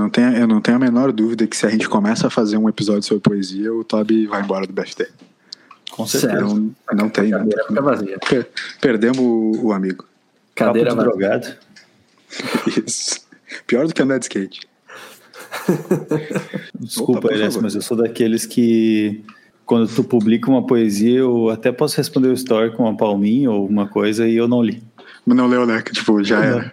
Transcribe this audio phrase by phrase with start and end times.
[0.00, 2.56] não tenho, eu não tenho a menor dúvida que se a gente começa a fazer
[2.56, 5.08] um episódio sobre poesia, o Toby vai embora do BFT.
[5.90, 6.40] Com certeza.
[6.42, 7.30] Não, não tem.
[7.30, 8.18] Cadeira fica vazia.
[8.18, 8.48] Per-
[8.80, 10.04] Perdemos o, o amigo.
[10.54, 11.10] Cadeira vazia.
[11.10, 11.48] drogado.
[12.86, 13.20] Isso.
[13.66, 14.60] Pior do que andar de skate.
[16.78, 19.24] Desculpa, Opa, Elias, mas eu sou daqueles que
[19.66, 23.62] quando tu publica uma poesia, eu até posso responder o story com uma palminha ou
[23.62, 24.82] alguma coisa e eu não li.
[25.26, 25.82] Mas não leu, né?
[25.82, 26.72] Que, tipo, já era.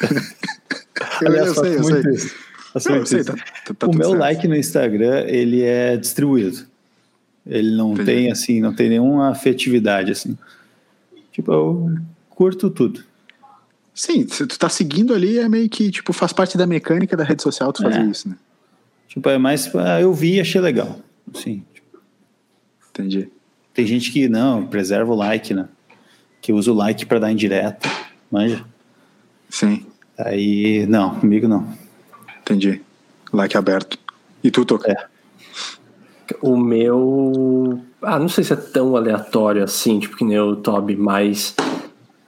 [1.22, 2.12] eu, Aliás, eu faço sei, eu sei.
[2.12, 2.34] isso.
[2.74, 4.18] Faço Não, sei, tá- tá- tá o meu certo.
[4.20, 6.66] like no Instagram, ele é distribuído.
[7.46, 8.04] Ele não Entendi.
[8.04, 10.36] tem, assim, não tem nenhuma afetividade, assim.
[11.30, 11.94] Tipo, eu
[12.30, 13.04] curto tudo.
[13.94, 17.22] Sim, se tu tá seguindo ali, é meio que, tipo, faz parte da mecânica da
[17.22, 18.04] rede social tu fazer É.
[18.06, 18.36] isso, né?
[19.08, 20.98] Tipo, é mais, ah, eu vi e achei legal.
[21.32, 21.86] Assim, tipo,
[22.90, 23.28] Entendi.
[23.72, 25.68] tem gente que, não, preserva o like, né?
[26.42, 27.88] Que usa o like pra dar indireta,
[28.28, 28.64] manja.
[29.48, 29.86] Sim,
[30.18, 31.68] Aí, não, comigo não.
[32.44, 32.80] Entendi.
[33.32, 33.98] Like aberto.
[34.42, 34.90] E tu, Toca?
[34.92, 34.96] É.
[36.40, 37.80] O meu.
[38.02, 41.54] Ah, não sei se é tão aleatório assim, tipo que nem o Toby, mas.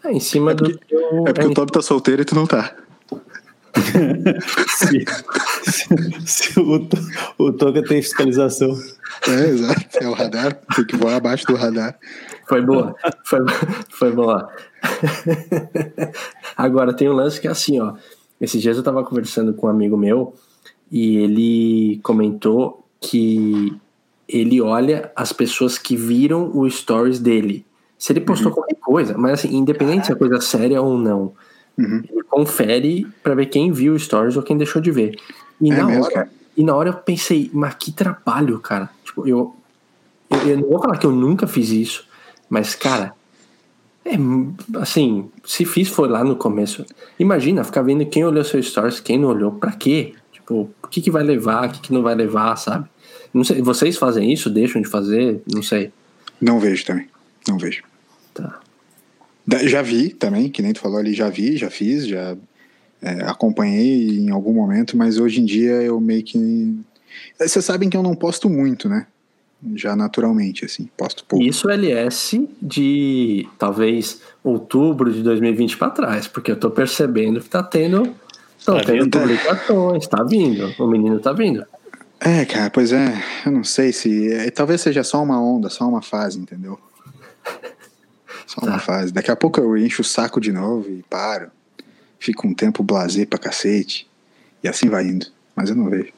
[0.05, 0.65] É em cima do.
[0.71, 2.75] porque- teu- É porque é o Toby tá solteiro e tu não tá.
[4.69, 5.05] se,
[5.71, 6.89] se- se o,
[7.39, 8.71] o Toca tem fiscalização.
[9.29, 9.85] É, exato.
[10.01, 10.55] É o radar.
[10.75, 11.97] Tem que voar abaixo do radar.
[12.49, 12.95] Foi boa.
[13.25, 13.41] Foi,
[13.91, 14.51] foi boa.
[16.57, 17.95] Agora tem um lance que é assim, ó.
[18.41, 20.35] Esses dias eu tava conversando com um amigo meu
[20.91, 23.77] e ele comentou que
[24.29, 27.65] ele olha as pessoas que viram o stories dele.
[27.99, 31.33] Se ele postou qualquer coisa, mas assim, independente se é coisa séria ou não,
[31.79, 32.03] Uhum.
[32.11, 35.15] ele confere pra ver quem viu o stories ou quem deixou de ver.
[35.61, 38.89] E É na mesmo, hora, e na hora eu pensei, mas que trabalho, cara.
[39.05, 39.55] Tipo, eu,
[40.31, 42.07] eu, eu não vou falar que eu nunca fiz isso,
[42.49, 43.13] mas, cara,
[44.07, 46.85] é assim, se fiz foi lá no começo.
[47.19, 50.15] Imagina, ficar vendo quem olhou seu stories, quem não olhou, pra quê?
[50.33, 52.89] Tipo, o que, que vai levar, o que, que não vai levar, sabe?
[53.35, 55.43] Não sei, vocês fazem isso, deixam de fazer?
[55.53, 55.93] Não sei.
[56.41, 57.09] Não vejo também.
[57.49, 57.83] Não vejo.
[58.33, 58.61] Tá.
[59.65, 62.37] Já vi também, que nem tu falou ali, já vi, já fiz, já
[63.03, 66.77] é, acompanhei em algum momento, mas hoje em dia eu meio que.
[67.39, 69.07] Vocês sabem que eu não posto muito, né?
[69.75, 71.45] Já naturalmente, assim, posto pouco.
[71.45, 77.63] Isso LS de talvez outubro de 2020 pra trás, porque eu tô percebendo que tá
[77.63, 78.15] tendo.
[78.59, 79.19] Estão Tá tendo vindo.
[79.19, 80.75] publicações, tá vindo.
[80.79, 81.65] O menino tá vindo.
[82.21, 83.15] É, cara, pois é,
[83.45, 84.33] eu não sei se.
[84.33, 86.79] é, talvez seja só uma onda, só uma fase, entendeu?
[88.47, 88.79] Só uma Tá.
[88.79, 89.13] fase.
[89.13, 91.51] Daqui a pouco eu encho o saco de novo e paro.
[92.19, 94.09] Fico um tempo blazer pra cacete.
[94.63, 95.27] E assim vai indo.
[95.55, 96.13] Mas eu não vejo.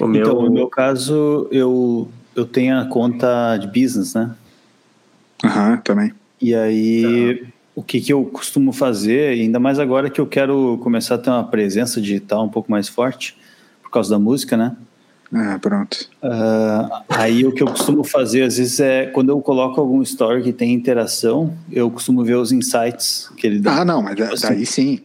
[0.00, 0.20] O meu.
[0.22, 4.34] Então, no meu caso, eu, eu tenho a conta de business, né?
[5.44, 6.12] Aham, também.
[6.40, 11.14] E aí, o que, que eu costumo fazer, ainda mais agora que eu quero começar
[11.14, 13.36] a ter uma presença digital um pouco mais forte,
[13.82, 14.76] por causa da música, né?
[15.32, 16.08] Ah, pronto.
[16.22, 20.42] Ah, aí o que eu costumo fazer, às vezes, é quando eu coloco algum story
[20.42, 23.80] que tem interação, eu costumo ver os insights que ele dá.
[23.80, 25.00] Ah, não, mas da- Assim, daí sim.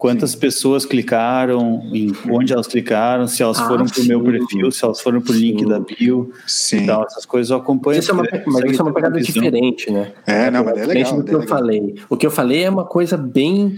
[0.00, 4.30] Quantas pessoas clicaram, em onde elas clicaram, se elas Ah, foram pro meu sim.
[4.30, 5.68] perfil, se elas foram pro link Sim.
[5.68, 6.84] da bio Sim.
[6.84, 7.98] e tal, essas coisas eu acompanho.
[7.98, 9.34] Isso é uma, mas isso é uma ter pegada visão.
[9.42, 10.10] diferente, né?
[10.26, 11.18] É, não, mas é Diferente legal.
[11.18, 11.58] do que é eu legal.
[11.58, 11.94] falei.
[12.08, 13.76] O que eu falei é uma coisa bem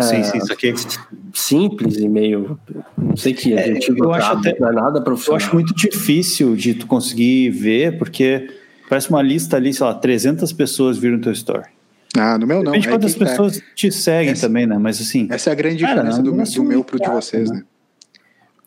[0.00, 0.74] Sim, sim, isso aqui.
[1.32, 2.58] simples e meio.
[2.98, 5.36] Não sei que É, eu acho até- não é nada Eu profissional.
[5.36, 8.48] acho muito difícil de tu conseguir ver, porque
[8.88, 11.66] parece uma lista ali, sei lá, 300 pessoas viram teu story.
[12.16, 12.64] Ah, no meu não.
[12.72, 13.26] Depende de é quantas que tá.
[13.26, 14.76] pessoas te seguem Essa- também, né?
[14.78, 17.08] Mas assim, Essa é a grande Cara, diferença é um do, do meu pro de
[17.08, 17.56] vocês, né?
[17.58, 17.64] né?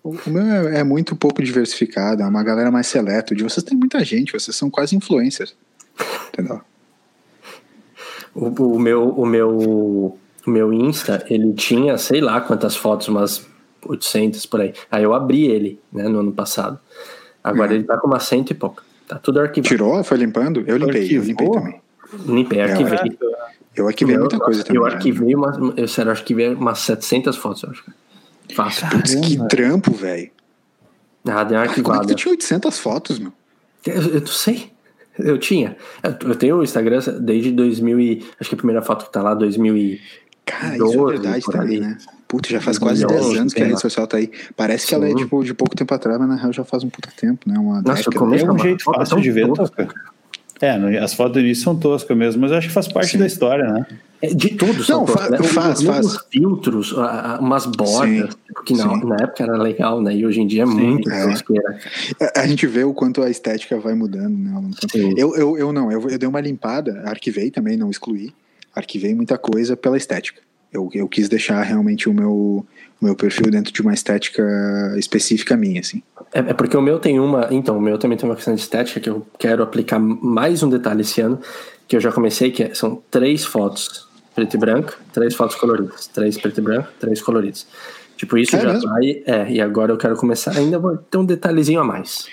[0.04, 3.34] O, o meu é, é muito pouco diversificado, é uma galera mais seleta.
[3.34, 5.56] O de vocês tem muita gente, vocês são quase influencers.
[6.30, 6.62] Entendeu?
[8.34, 9.50] O, o meu, o meu,
[10.46, 13.46] o meu Insta, ele tinha, sei lá quantas fotos, umas
[13.88, 14.74] 800 por aí.
[14.92, 16.80] Aí eu abri ele, né, no ano passado.
[17.44, 17.76] Agora Uhum.
[17.78, 18.84] ele tá com umas cento e pouco.
[19.08, 19.68] Tá tudo arquivado.
[19.70, 20.04] Tirou?
[20.04, 20.64] Foi limpando?
[20.68, 21.26] Eu limpei, eu Arquivou?
[21.28, 21.82] limpei também.
[22.26, 23.18] Limpei, arquivei.
[23.76, 24.82] Eu arquivei muita coisa também.
[24.82, 24.96] Eu já, né?
[24.96, 27.84] arquivei umas, eu sério, arquivei umas 700 fotos, eu acho.
[28.54, 28.88] Fácil.
[28.90, 30.30] Putz, que trampo, velho.
[31.28, 32.08] Ah, deu uma Como é que arquivada.
[32.08, 33.34] tu tinha 800 fotos, meu?
[33.86, 34.72] Eu, eu não sei.
[35.18, 35.76] Eu tinha.
[36.04, 38.26] Eu, eu tenho o Instagram desde 2000 e...
[38.40, 40.02] Acho que a primeira foto que tá lá, 2000 e...
[40.46, 41.80] Cara, isso é 12 verdade por também, ali.
[41.80, 41.98] né?
[42.28, 44.32] Putz, já faz quase 10 2011, anos que a rede social tá aí.
[44.56, 45.16] Parece que ela é Sim.
[45.16, 47.58] tipo de pouco tempo atrás, mas na real já faz um puta tempo, né?
[47.58, 48.18] Uma Nossa, década.
[48.20, 49.86] começo é um jeito fácil de ver, tosca.
[49.86, 50.15] Tosca.
[50.62, 53.18] É, as fotos do início são toscas mesmo, mas eu acho que faz parte Sim.
[53.18, 53.86] da história, né?
[54.22, 55.38] É, De tudo, são Não, todos, fa- né?
[55.44, 56.18] faz, Os faz.
[56.32, 56.94] filtros,
[57.40, 59.06] umas bordas, Sim, que na, sim.
[59.06, 60.16] na época era legal, né?
[60.16, 61.28] E hoje em dia é muito é.
[61.28, 61.78] tosqueira.
[62.36, 64.72] A- gente vê o quanto a estética vai mudando, né?
[64.90, 65.14] Sim.
[65.18, 68.34] Eu, eu, eu não, eu, eu dei uma limpada, arquivei também, não excluí.
[68.74, 70.42] Arquivei muita coisa pela estética.
[70.72, 72.66] Eu, eu quis deixar realmente o meu,
[73.06, 74.44] meu perfil dentro de uma estética
[74.98, 76.02] específica minha, assim.
[76.34, 77.48] É, é, porque o meu tem uma.
[77.52, 80.70] Então, o meu também tem uma questão de estética que eu quero aplicar mais um
[80.70, 81.40] detalhe esse ano,
[81.88, 86.08] que eu já comecei, que é, são três fotos preto e branco, três fotos coloridas.
[86.08, 87.66] Três preto e branco, três coloridas.
[88.18, 88.90] Tipo, isso é já mesmo?
[88.90, 89.24] vai.
[89.26, 90.52] É, e agora eu quero começar.
[90.58, 92.28] Ainda vou ter um detalhezinho a mais.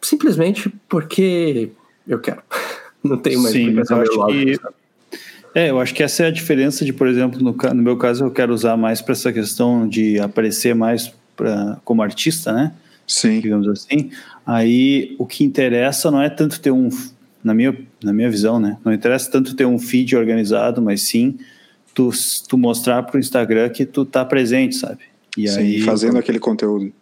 [0.00, 1.70] Simplesmente porque
[2.06, 2.42] eu quero.
[3.04, 4.58] Não tenho mais Sim, mas eu acho que.
[5.56, 8.26] É, eu acho que essa é a diferença de, por exemplo, no, no meu caso,
[8.26, 12.74] eu quero usar mais para essa questão de aparecer mais pra, como artista, né?
[13.06, 13.40] Sim.
[13.40, 14.10] Digamos assim.
[14.46, 16.90] Aí o que interessa não é tanto ter um,
[17.42, 17.74] na minha,
[18.04, 18.76] na minha visão, né?
[18.84, 21.38] Não interessa tanto ter um feed organizado, mas sim
[21.94, 22.10] tu,
[22.46, 25.04] tu mostrar para o Instagram que tu tá presente, sabe?
[25.38, 26.92] E sim, aí fazendo aquele conteúdo.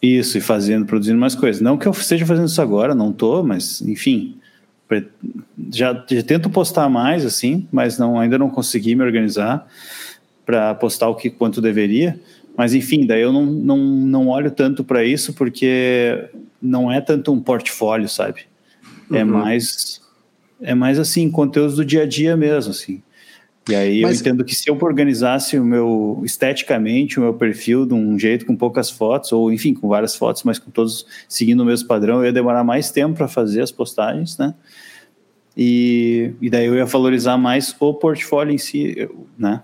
[0.00, 1.60] Isso, e fazendo, produzindo mais coisas.
[1.60, 4.36] Não que eu esteja fazendo isso agora, não tô, mas enfim,
[5.70, 9.66] já, já tento postar mais assim, mas não ainda não consegui me organizar
[10.44, 12.18] para postar o que quanto deveria.
[12.56, 16.28] Mas enfim, daí eu não, não, não olho tanto para isso porque
[16.62, 18.42] não é tanto um portfólio, sabe?
[19.12, 19.30] É uhum.
[19.30, 20.00] mais
[20.60, 23.02] é mais assim conteúdos do dia a dia mesmo, assim.
[23.68, 24.16] E aí Mas...
[24.16, 28.46] eu entendo que se eu organizasse o meu esteticamente o meu perfil de um jeito
[28.46, 32.18] com poucas fotos ou enfim com várias fotos, mas com todos seguindo o mesmo padrão,
[32.18, 34.54] eu ia demorar mais tempo para fazer as postagens, né?
[35.56, 39.08] E, e daí eu ia valorizar mais o portfólio em si,
[39.38, 39.62] né?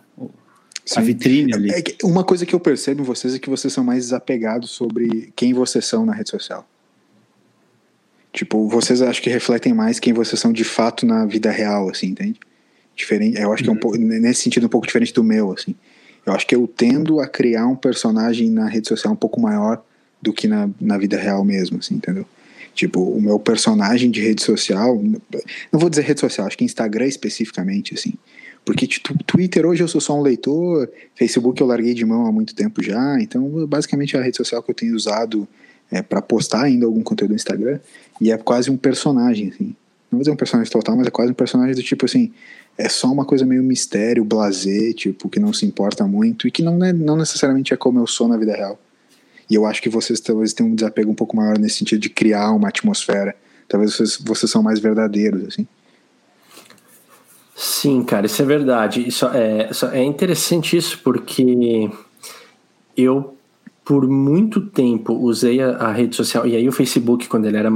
[0.84, 0.98] Sim.
[0.98, 1.70] A vitrine ali.
[1.70, 5.32] É uma coisa que eu percebo em vocês é que vocês são mais desapegados sobre
[5.36, 6.66] quem vocês são na rede social.
[8.32, 12.06] Tipo, vocês acho que refletem mais quem vocês são de fato na vida real, assim,
[12.06, 12.40] entende?
[12.94, 13.80] Diferente, eu acho que é um uhum.
[13.80, 15.74] pouco, nesse sentido, um pouco diferente do meu, assim.
[16.24, 19.82] Eu acho que eu tendo a criar um personagem na rede social um pouco maior
[20.20, 22.24] do que na, na vida real mesmo, assim, entendeu?
[22.74, 25.02] Tipo, o meu personagem de rede social,
[25.72, 28.14] não vou dizer rede social, acho que Instagram especificamente, assim.
[28.64, 32.32] Porque tipo, Twitter hoje eu sou só um leitor, Facebook eu larguei de mão há
[32.32, 35.48] muito tempo já, então basicamente é a rede social que eu tenho usado
[35.90, 37.80] é, para postar ainda algum conteúdo no Instagram,
[38.20, 39.74] e é quase um personagem, assim.
[40.10, 42.32] Não vou dizer um personagem total, mas é quase um personagem do tipo assim,
[42.76, 46.62] é só uma coisa meio mistério, blazer, tipo, que não se importa muito e que
[46.62, 48.78] não, é, não necessariamente é como eu sou na vida real.
[49.48, 52.08] E eu acho que vocês talvez tenham um desapego um pouco maior nesse sentido de
[52.08, 53.36] criar uma atmosfera.
[53.68, 55.66] Talvez vocês, vocês são mais verdadeiros, assim.
[57.54, 59.06] Sim, cara, isso é verdade.
[59.06, 61.90] Isso é, é interessante isso porque
[62.96, 63.36] eu
[63.84, 67.70] por muito tempo usei a, a, rede social e aí o Facebook quando ele era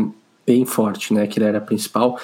[0.47, 2.19] bem forte, né, que ele era principal,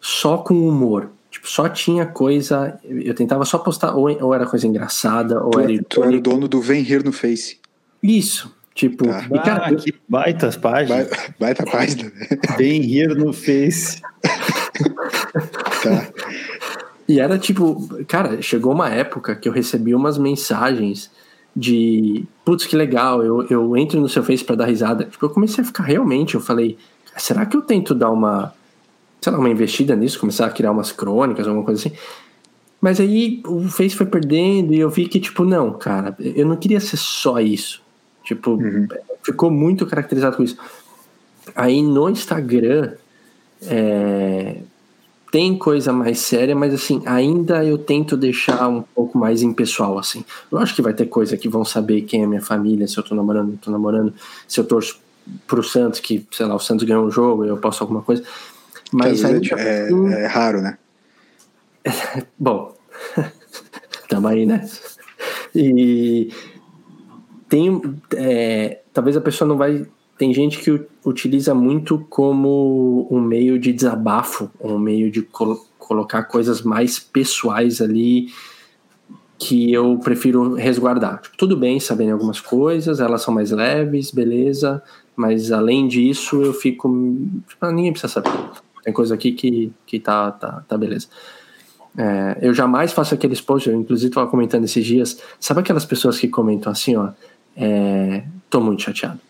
[0.00, 1.10] só com humor.
[1.38, 2.78] Tipo, só tinha coisa.
[2.84, 5.82] Eu tentava só postar, ou, ou era coisa engraçada, ou tu, era.
[5.84, 7.58] Tu era o dono do Vem Rir no Face.
[8.02, 8.52] Isso.
[8.74, 9.26] Tipo, tá.
[9.26, 11.08] e, cara, ah, que baitas páginas.
[11.08, 12.28] Baita, baita página, né?
[12.56, 14.00] Vem rir no Face.
[15.82, 16.08] tá.
[17.08, 21.10] E era tipo, cara, chegou uma época que eu recebi umas mensagens
[21.56, 25.04] de putz, que legal, eu, eu entro no seu Face para dar risada.
[25.04, 26.78] Tipo, eu comecei a ficar realmente, eu falei,
[27.16, 28.54] será que eu tento dar uma
[29.20, 31.96] sei lá, uma investida nisso, começar a criar umas crônicas, alguma coisa assim.
[32.80, 36.56] Mas aí o Face foi perdendo e eu vi que, tipo, não, cara, eu não
[36.56, 37.82] queria ser só isso.
[38.24, 38.86] Tipo, uhum.
[39.22, 40.56] ficou muito caracterizado com isso.
[41.56, 42.92] Aí no Instagram
[43.62, 44.58] é,
[45.32, 50.24] tem coisa mais séria, mas assim, ainda eu tento deixar um pouco mais impessoal, assim.
[50.50, 53.02] Eu acho que vai ter coisa que vão saber quem é minha família, se eu
[53.02, 54.14] tô namorando, não tô namorando,
[54.46, 55.00] se eu torço
[55.46, 58.22] pro Santos, que, sei lá, o Santos ganhou um jogo e eu posto alguma coisa.
[58.92, 60.78] Mas é, é, é, raro, né?
[62.38, 62.74] Bom,
[64.08, 64.68] tamo aí, né?
[65.54, 66.32] E
[67.48, 67.80] tem.
[68.14, 69.86] É, talvez a pessoa não vai.
[70.16, 76.24] Tem gente que utiliza muito como um meio de desabafo, um meio de col colocar
[76.24, 78.28] coisas mais pessoais ali
[79.38, 81.22] que eu prefiro resguardar.
[81.22, 84.82] Tipo, tudo bem sabendo algumas coisas, elas são mais leves, beleza,
[85.16, 86.88] mas além disso eu fico.
[87.48, 88.30] Tipo, ninguém precisa saber.
[88.88, 91.08] Tem coisa aqui que, que tá, tá, tá beleza.
[91.94, 95.20] É, eu jamais faço aqueles posts, eu inclusive estava comentando esses dias.
[95.38, 97.10] Sabe aquelas pessoas que comentam assim, ó?
[97.54, 99.20] É, tô muito chateado.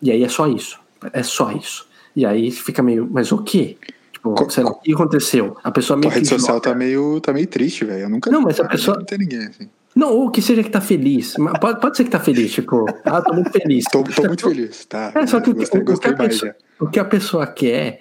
[0.00, 0.78] E aí é só isso.
[1.12, 1.88] É só isso.
[2.14, 3.76] E aí fica meio, mas o quê?
[4.12, 5.56] Tipo, Co sei lá, o que aconteceu?
[5.64, 6.12] A pessoa meio.
[6.12, 8.02] A rede social tá meio, tá meio triste, velho.
[8.02, 8.30] Eu nunca.
[8.30, 8.98] Não, mas a pessoa.
[8.98, 9.68] Não tem ninguém assim.
[9.96, 11.34] Não, ou que seja que tá feliz.
[11.60, 13.84] Pode, pode ser que tá feliz, tipo, ah, tô muito feliz.
[13.90, 15.10] tô, tô muito feliz, tá.
[15.16, 18.00] É, só que gostei, o, gostei o, que pessoa, o, que a pessoa quer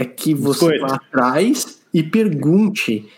[0.00, 3.08] é que você vá atrás e pergunte.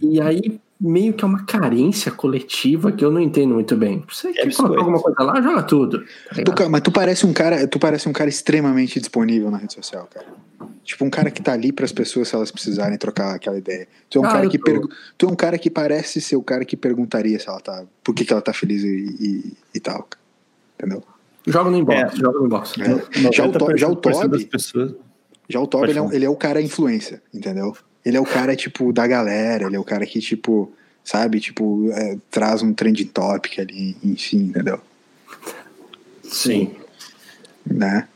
[0.00, 4.02] E aí meio que é uma carência coletiva que eu não entendo muito bem.
[4.10, 6.04] Você é quer colocar alguma coisa lá, joga tudo.
[6.44, 10.08] Tu, mas tu parece um cara, tu parece um cara extremamente disponível na rede social,
[10.12, 10.26] cara.
[10.82, 13.86] Tipo, um cara que tá ali para as pessoas se elas precisarem trocar aquela ideia.
[14.10, 16.42] Tu é um Ah, cara que pergu- tu é um cara que parece ser o
[16.42, 18.88] cara que perguntaria se ela tá, por que, que ela tá feliz e,
[19.20, 20.08] e, e tal.
[20.76, 21.04] Entendeu?
[21.46, 22.16] Joga no inbox, É.
[22.16, 22.74] joga no inbox.
[22.80, 23.30] É.
[23.32, 24.92] Já o, já o 90% das Toby, pessoas.
[25.52, 27.76] Já o Toby ele é, ele é o cara influência, entendeu?
[28.04, 30.72] Ele é o cara, tipo, da galera, ele é o cara que, tipo,
[31.04, 34.80] sabe, tipo, é, traz um trending topic ali, enfim, entendeu?
[36.24, 36.74] Sim.
[37.64, 38.08] Né?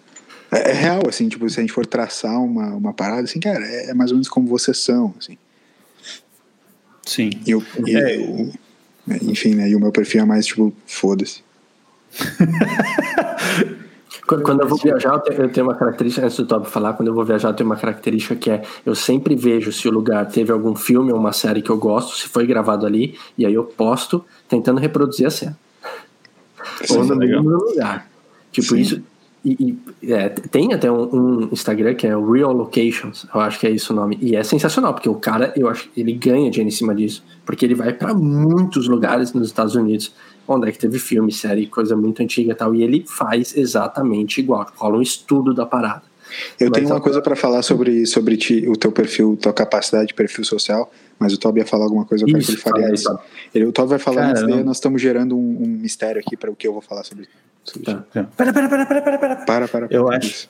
[0.51, 3.65] É, é real, assim, tipo, se a gente for traçar uma, uma parada, assim, cara,
[3.65, 5.39] é, é mais ou menos como vocês são, assim.
[7.05, 7.31] Sim.
[7.47, 8.17] E eu, e É.
[8.17, 8.53] eu-
[9.23, 9.69] enfim, né?
[9.69, 11.45] E o meu perfil é mais, tipo, foda-se.
[14.27, 17.15] Quando, quando eu vou viajar, eu tenho, uma característica, antes do Toby falar, quando eu
[17.15, 20.51] vou viajar, eu tenho uma característica que é eu sempre vejo se o lugar teve
[20.51, 23.63] algum filme ou uma série que eu gosto, se foi gravado ali, e aí eu
[23.63, 25.59] posto tentando reproduzir a cena.
[26.91, 28.09] ou no mesmo lugar.
[28.51, 28.81] Tipo, Sim.
[28.81, 29.03] isso.
[29.45, 33.61] E, e, é, tem até um, um Instagram que é o Real Locations, eu acho
[33.61, 34.19] que é isso o nome.
[34.21, 37.23] E é sensacional, porque o cara, eu acho ele ganha dinheiro em cima disso.
[37.45, 40.13] Porque ele vai pra muitos lugares nos Estados Unidos,
[40.49, 42.75] onde é que teve filme, série, coisa muito antiga e tal.
[42.75, 44.67] E ele faz exatamente igual.
[44.77, 46.03] Rola um estudo da parada.
[46.59, 50.09] Eu Mas tenho uma coisa pra falar sobre, sobre ti, o teu perfil, tua capacidade
[50.09, 52.63] de perfil social, mas o Toby ia falar alguma coisa, eu quero que ele Isso,
[52.69, 53.05] fale antes.
[53.55, 56.21] Ele, o Toby vai falar Cara, antes, daí não- nós estamos gerando um, um mistério
[56.21, 57.29] aqui para o que eu vou falar sobre,
[57.65, 57.93] sobre Tá.
[57.93, 58.29] isso.
[58.37, 59.37] Pera, pera, pera, pera, pera, pera.
[59.47, 59.87] Para, para.
[59.89, 60.17] Eu para.
[60.19, 60.27] acho.
[60.27, 60.49] Isso.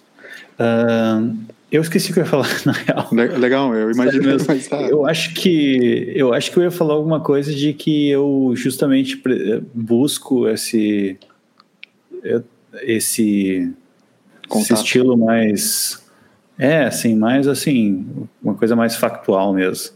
[1.71, 3.09] Eu esqueci o que eu ia falar, na real.
[3.13, 4.81] Le- Legal, eu imagino, mas tá.
[4.83, 9.21] Eu acho que eu acho que eu ia falar alguma coisa de que eu justamente
[9.75, 11.19] busco esse
[12.83, 13.73] esse,
[14.61, 16.03] esse estilo mais
[16.59, 18.07] é assim mais assim
[18.43, 19.95] uma coisa mais factual mesmo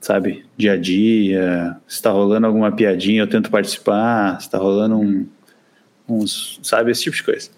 [0.00, 4.96] sabe dia a dia se está rolando alguma piadinha eu tento participar se está rolando
[4.96, 5.26] um,
[6.08, 7.50] uns sabe esse tipo de coisa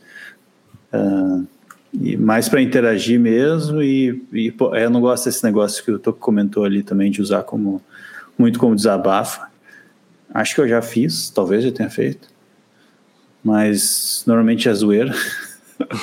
[0.92, 1.42] Ah,
[1.92, 5.98] e mais para interagir mesmo e, e, pô, eu não gosto desse negócio que o
[5.98, 7.80] Toco comentou ali também de usar como
[8.36, 9.40] muito como desabafo.
[10.32, 12.28] Acho que eu já fiz, talvez eu tenha feito,
[13.42, 15.14] mas normalmente é zoeira.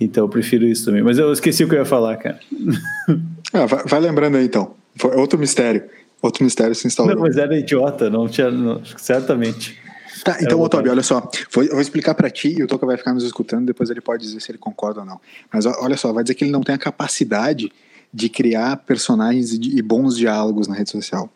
[0.00, 1.02] então eu prefiro isso também.
[1.02, 2.38] Mas eu esqueci o que eu ia falar, cara.
[3.52, 4.76] Ah, vai, vai lembrando aí então.
[4.94, 5.82] Foi outro mistério.
[6.22, 7.12] Outro mistério se instalou.
[7.16, 9.76] Não, mas era idiota, não tinha, não- certamente.
[10.24, 11.28] Tá, então, É, eu- olha só.
[11.52, 14.00] Vou, eu vou explicar pra ti e o Toca vai ficar nos escutando, depois ele
[14.00, 15.20] pode dizer se ele concorda ou não.
[15.52, 17.72] Mas olha só, vai dizer que ele não tem a capacidade
[18.12, 21.30] de criar personagens e, e bons diálogos na rede social.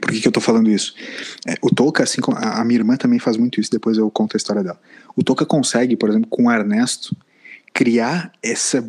[0.00, 0.94] Por que, que eu tô falando isso?
[1.46, 4.10] É, o Toca, assim como a, a minha irmã também faz muito isso, depois eu
[4.10, 4.78] conto a história dela.
[5.14, 7.16] O Toca consegue, por exemplo, com o Ernesto,
[7.72, 8.88] criar essa,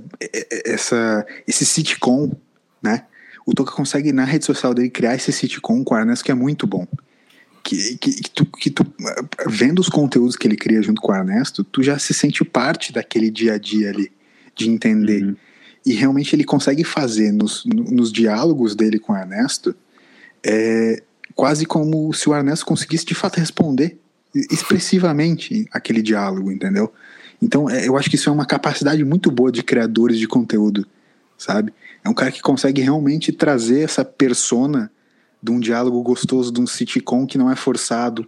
[0.65, 2.31] essa, esse sitcom,
[2.81, 3.05] né?
[3.45, 6.35] O Toca consegue, na rede social dele, criar esse sitcom com o Ernesto que é
[6.35, 6.85] muito bom
[7.67, 8.85] que, que, que tu, que tu,
[9.45, 12.93] vendo os conteúdos que ele cria junto com o Ernesto, tu já se sente parte
[12.93, 14.09] daquele dia a dia ali,
[14.55, 15.21] de entender.
[15.21, 15.35] Uhum.
[15.85, 19.75] E realmente ele consegue fazer nos, no- nos diálogos dele com o Ernesto
[20.45, 21.03] é,
[21.35, 23.97] quase como se o Ernesto conseguisse de fato responder
[24.33, 26.93] expressivamente aquele diálogo, entendeu?
[27.41, 30.87] Então é, eu acho que isso é uma capacidade muito boa de criadores de conteúdo,
[31.37, 31.73] sabe?
[32.01, 34.89] É um cara que consegue realmente trazer essa persona
[35.41, 38.27] de um diálogo gostoso, de um sitcom que não é forçado,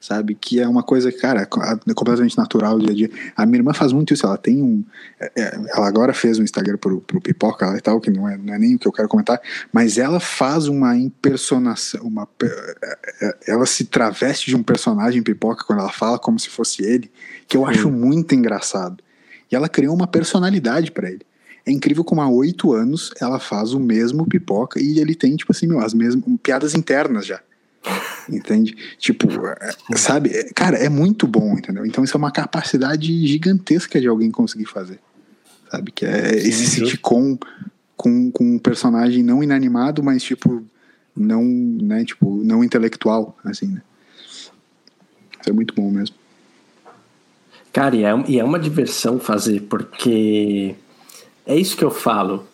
[0.00, 0.34] sabe?
[0.34, 3.10] Que é uma coisa, cara, é completamente natural dia a dia.
[3.36, 4.84] A minha irmã faz muito isso, ela tem um.
[5.20, 8.36] é, é, Ela agora fez um Instagram pro, pro Pipoca e tal, que não é,
[8.36, 9.40] não é nem o que eu quero comentar,
[9.72, 15.80] mas ela faz uma impersonação, uma, é, ela se traveste de um personagem Pipoca quando
[15.80, 17.10] ela fala como se fosse ele,
[17.48, 19.02] que eu acho muito engraçado.
[19.50, 21.24] E ela criou uma personalidade para ele.
[21.66, 25.50] É incrível como há oito anos ela faz o mesmo pipoca e ele tem, tipo
[25.50, 27.40] assim, meu, as mesmas piadas internas já.
[28.30, 28.76] Entende?
[28.98, 30.30] Tipo, é, sabe?
[30.30, 31.84] É, Cara, é muito bom, entendeu?
[31.84, 35.00] Então isso é uma capacidade gigantesca de alguém conseguir fazer.
[35.70, 35.90] Sabe?
[35.90, 37.36] Que é esse sitcom
[37.96, 40.64] com, com um personagem não inanimado, mas tipo,
[41.16, 43.82] não, né, tipo, não intelectual, assim, né?
[44.28, 44.52] Isso
[45.50, 46.14] é muito bom mesmo.
[47.72, 50.74] Cara, e é, e é uma diversão fazer, porque
[51.46, 52.44] é isso que eu falo.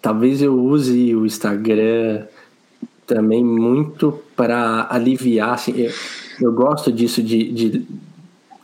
[0.00, 2.24] Talvez eu use o Instagram
[3.06, 5.54] também muito para aliviar.
[5.54, 5.92] Assim, eu,
[6.40, 7.86] eu gosto disso de, de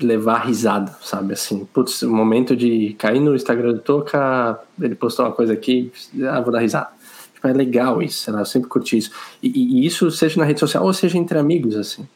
[0.00, 1.32] levar risada, sabe?
[1.32, 5.92] Assim, putz, o momento de cair no Instagram do Toca, ele postou uma coisa aqui,
[6.28, 6.88] ah, vou dar risada.
[7.34, 9.10] Tipo, é legal isso, eu sempre curti isso.
[9.42, 12.06] E- e isso seja na rede social ou seja entre amigos, assim.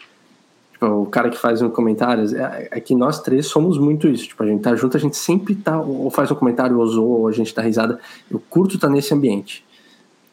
[0.80, 4.28] Tipo, o cara que faz um comentário, é, é que nós três somos muito isso.
[4.28, 7.18] Tipo, a gente tá junto, a gente sempre tá, ou faz um comentário, ou zoa,
[7.18, 8.00] ou a gente dá risada.
[8.30, 9.62] Eu curto estar nesse ambiente.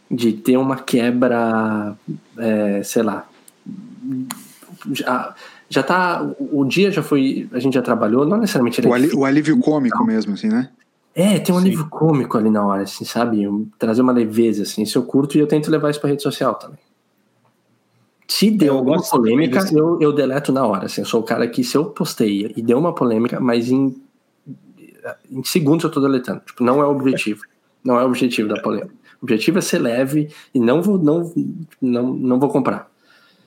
[0.09, 1.97] De ter uma quebra,
[2.37, 3.27] é, sei lá.
[4.93, 5.35] já-
[5.69, 6.23] já tá.
[6.39, 7.49] O, o dia já foi.
[7.51, 10.47] A gente já trabalhou, não necessariamente ele é O, ali- o alívio cômico mesmo, assim,
[10.47, 10.69] né?
[11.13, 11.65] É, tem um Sim.
[11.65, 13.45] alívio cômico ali na hora, assim, sabe?
[13.45, 14.83] Um- Trazer uma leveza, assim.
[14.83, 16.77] Isso eu curto e eu tento levar isso pra rede social também.
[18.27, 20.85] Se deu Eu alguma polêmica, desse- eu, eu deleto na hora.
[20.85, 23.95] Assim, eu sou o cara que, se eu postei e deu uma polêmica, mas em,
[25.31, 26.41] em segundos eu tô deletando.
[26.45, 27.43] Tipo, não é o objetivo.
[27.83, 28.93] Não é o objetivo da polêmica.
[29.21, 31.33] O objetivo é ser leve e não vou, não,
[31.81, 32.91] não, não vou comprar.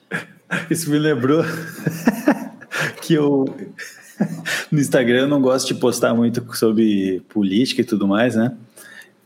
[0.69, 1.43] Isso me lembrou
[3.01, 3.45] que eu
[4.71, 8.55] no Instagram eu não gosto de postar muito sobre política e tudo mais, né?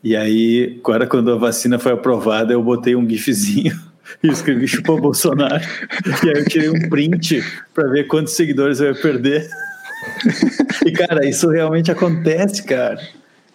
[0.04, 3.76] E aí, agora quando a vacina foi aprovada, eu botei um gifzinho
[4.24, 5.64] e escrevi chupou Bolsonaro.
[6.24, 7.44] E aí eu tirei um print
[7.74, 9.50] para ver quantos seguidores eu ia perder.
[10.86, 13.00] E cara, isso realmente acontece, cara.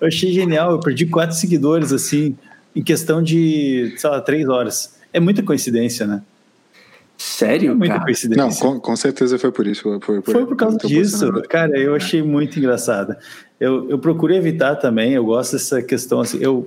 [0.01, 2.37] Eu achei genial, eu perdi quatro seguidores assim
[2.75, 4.99] em questão de, sei lá, três horas.
[5.13, 6.23] É muita coincidência, né?
[7.19, 8.05] Sério, É muita cara?
[8.07, 8.43] coincidência.
[8.43, 9.83] Não, com, com certeza foi por isso.
[9.83, 11.79] Foi, foi, Foi por causa disso, cara.
[11.79, 13.15] Eu achei muito engraçado.
[13.59, 15.13] Eu, eu procurei evitar também.
[15.13, 16.39] Eu gosto dessa questão assim.
[16.41, 16.67] Eu,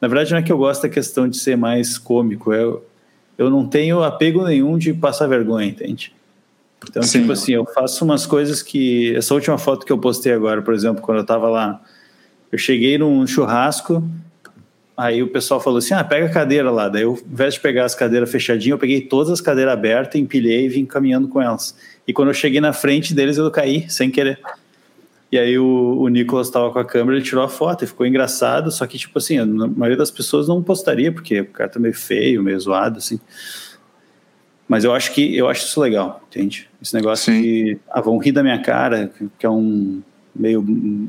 [0.00, 2.52] na verdade, não é que eu gosto da questão de ser mais cômico.
[2.52, 2.84] Eu,
[3.36, 6.12] eu não tenho apego nenhum de passar vergonha, entende?
[6.88, 7.20] Então, Sim.
[7.20, 9.14] tipo assim, eu faço umas coisas que.
[9.16, 11.80] Essa última foto que eu postei agora, por exemplo, quando eu tava lá,
[12.52, 14.06] eu cheguei num churrasco.
[14.96, 16.88] Aí o pessoal falou assim: ah, pega a cadeira lá.
[16.88, 20.20] Daí, eu, ao invés de pegar as cadeiras fechadinhas, eu peguei todas as cadeiras abertas,
[20.20, 21.74] empilhei e vim caminhando com elas.
[22.06, 24.38] E quando eu cheguei na frente deles, eu caí, sem querer.
[25.34, 28.06] E aí o, o Nicolas estava com a câmera, ele tirou a foto e ficou
[28.06, 28.70] engraçado.
[28.70, 31.92] Só que, tipo assim, a maioria das pessoas não postaria, porque o cara tá meio
[31.92, 33.18] feio, meio zoado, assim.
[34.68, 36.70] Mas eu acho que eu acho isso legal, entende?
[36.80, 37.42] Esse negócio Sim.
[37.42, 40.00] de ah, vão rir da minha cara, que é um
[40.32, 40.64] meio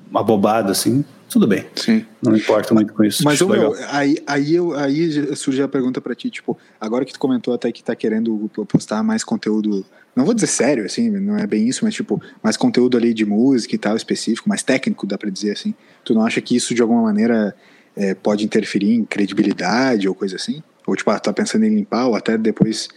[0.10, 1.06] uma bobada, assim.
[1.30, 2.04] Tudo bem, Sim.
[2.20, 3.24] não me importo muito com isso.
[3.24, 7.20] Mas, meu, aí, aí, eu, aí surge a pergunta pra ti, tipo, agora que tu
[7.20, 11.46] comentou até que tá querendo postar mais conteúdo, não vou dizer sério, assim, não é
[11.46, 15.18] bem isso, mas tipo, mais conteúdo ali de música e tal, específico, mais técnico, dá
[15.18, 15.74] pra dizer assim.
[16.04, 17.56] Tu não acha que isso de alguma maneira
[17.96, 20.64] é, pode interferir em credibilidade ou coisa assim?
[20.88, 22.88] Ou tipo, ah, tá pensando em limpar ou até depois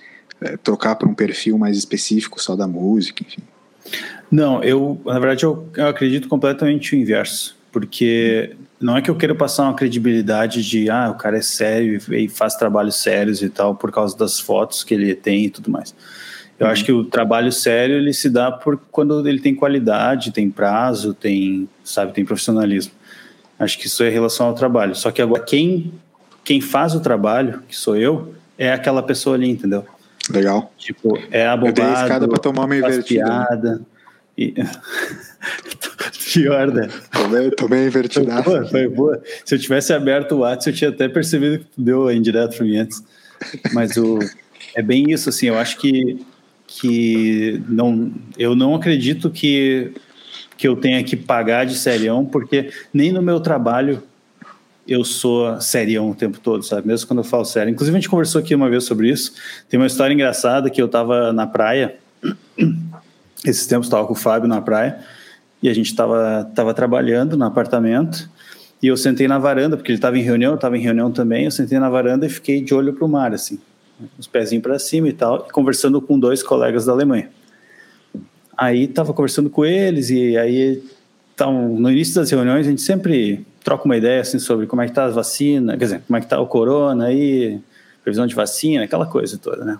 [0.40, 3.42] é, trocar pra um perfil mais específico só da música, enfim.
[4.30, 7.56] Não, eu, na verdade, eu, eu acredito completamente o inverso.
[7.72, 12.00] Porque não é que eu quero passar uma credibilidade de, ah, o cara é sério
[12.12, 15.70] e faz trabalhos sérios e tal, por causa das fotos que ele tem e tudo
[15.70, 15.94] mais.
[16.58, 20.50] Eu acho que o trabalho sério ele se dá por quando ele tem qualidade, tem
[20.50, 22.92] prazo, tem, sabe, tem profissionalismo.
[23.58, 24.94] Acho que isso é em relação ao trabalho.
[24.94, 25.92] Só que agora quem
[26.48, 29.84] quem faz o trabalho, que sou eu, é aquela pessoa ali, entendeu?
[30.30, 30.72] Legal.
[30.78, 33.24] Tipo, é a Eu dei a escada pra tomar uma invertida.
[33.24, 33.46] né?
[33.46, 33.80] piada.
[34.36, 34.54] E...
[36.32, 36.88] Pior, né?
[37.12, 38.42] Tomei, tomei a Foi invertida.
[38.42, 39.22] boa, foi boa.
[39.44, 42.66] Se eu tivesse aberto o WhatsApp, eu tinha até percebido que tu deu indireto para
[42.66, 43.02] mim antes.
[43.72, 44.18] Mas o,
[44.74, 46.18] é bem isso, assim, eu acho que,
[46.68, 49.90] que não, eu não acredito que,
[50.56, 54.02] que eu tenha que pagar de serião, porque nem no meu trabalho
[54.86, 56.86] eu sou serião o tempo todo, sabe?
[56.86, 57.70] Mesmo quando eu falo sério.
[57.70, 59.32] Inclusive, a gente conversou aqui uma vez sobre isso.
[59.68, 61.96] Tem uma história engraçada que eu tava na praia,
[63.44, 64.98] esses tempos estava com o Fábio na praia,
[65.62, 68.30] e a gente estava tava trabalhando no apartamento,
[68.82, 71.46] e eu sentei na varanda, porque ele estava em reunião, eu estava em reunião também,
[71.46, 73.58] eu sentei na varanda e fiquei de olho para o mar, assim,
[74.18, 77.30] os pezinhos para cima e tal, e conversando com dois colegas da Alemanha.
[78.56, 80.82] Aí estava conversando com eles, e aí,
[81.34, 84.86] então, no início das reuniões, a gente sempre troca uma ideia, assim, sobre como é
[84.86, 87.60] que tá as vacinas, quer dizer, como é que tá o corona aí,
[88.02, 89.78] previsão de vacina, aquela coisa toda, né?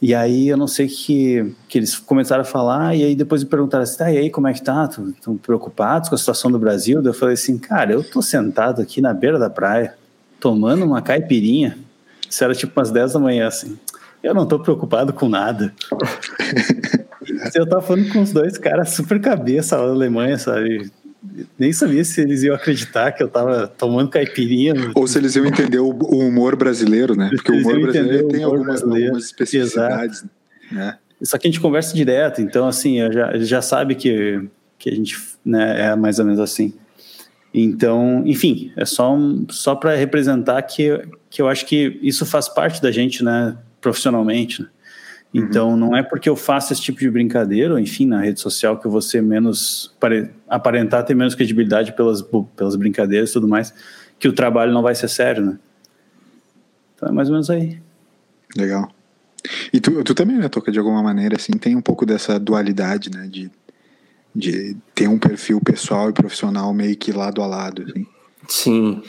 [0.00, 3.48] E aí eu não sei que, que eles começaram a falar, e aí depois me
[3.48, 4.90] perguntaram assim, tá, e aí como é que tá?
[4.90, 7.00] Estão preocupados com a situação do Brasil?
[7.00, 9.94] Daí eu falei assim, cara, eu tô sentado aqui na beira da praia,
[10.40, 11.78] tomando uma caipirinha,
[12.32, 13.78] isso era tipo umas 10 da manhã, assim,
[14.22, 15.70] eu não tô preocupado com nada.
[17.54, 20.90] eu tava falando com os dois caras super cabeça lá da Alemanha, sabe?
[21.58, 24.72] Nem sabia se eles iam acreditar que eu tava tomando caipirinha.
[24.94, 27.28] Ou se eles iam entender o, humor brasileiro, né?
[27.34, 29.06] Porque o humor brasileiro tem humor algumas, brasileiro.
[29.08, 30.24] algumas especificidades,
[30.70, 30.96] né?
[31.22, 34.42] Só que a gente conversa direto, então assim, já, já sabe que,
[34.78, 36.72] que a gente né, é mais ou menos assim.
[37.54, 42.48] Então, enfim, é só, um, só para representar que, que eu acho que isso faz
[42.48, 44.62] parte da gente, né, profissionalmente.
[44.62, 44.68] Né?
[45.34, 48.78] Então, não é porque eu faço esse tipo de brincadeira, ou enfim, na rede social,
[48.78, 52.22] que eu vou ser menos, pare- aparentar ter menos credibilidade pelas,
[52.56, 53.72] pelas brincadeiras e tudo mais,
[54.18, 55.58] que o trabalho não vai ser sério, né?
[56.94, 57.78] Então é mais ou menos aí.
[58.56, 58.90] Legal.
[59.72, 63.10] E tu, tu também, né, Toca, de alguma maneira, assim, tem um pouco dessa dualidade,
[63.10, 63.50] né, de,
[64.34, 68.06] de ter um perfil pessoal e profissional meio que lado a lado, assim.
[68.48, 69.02] Sim.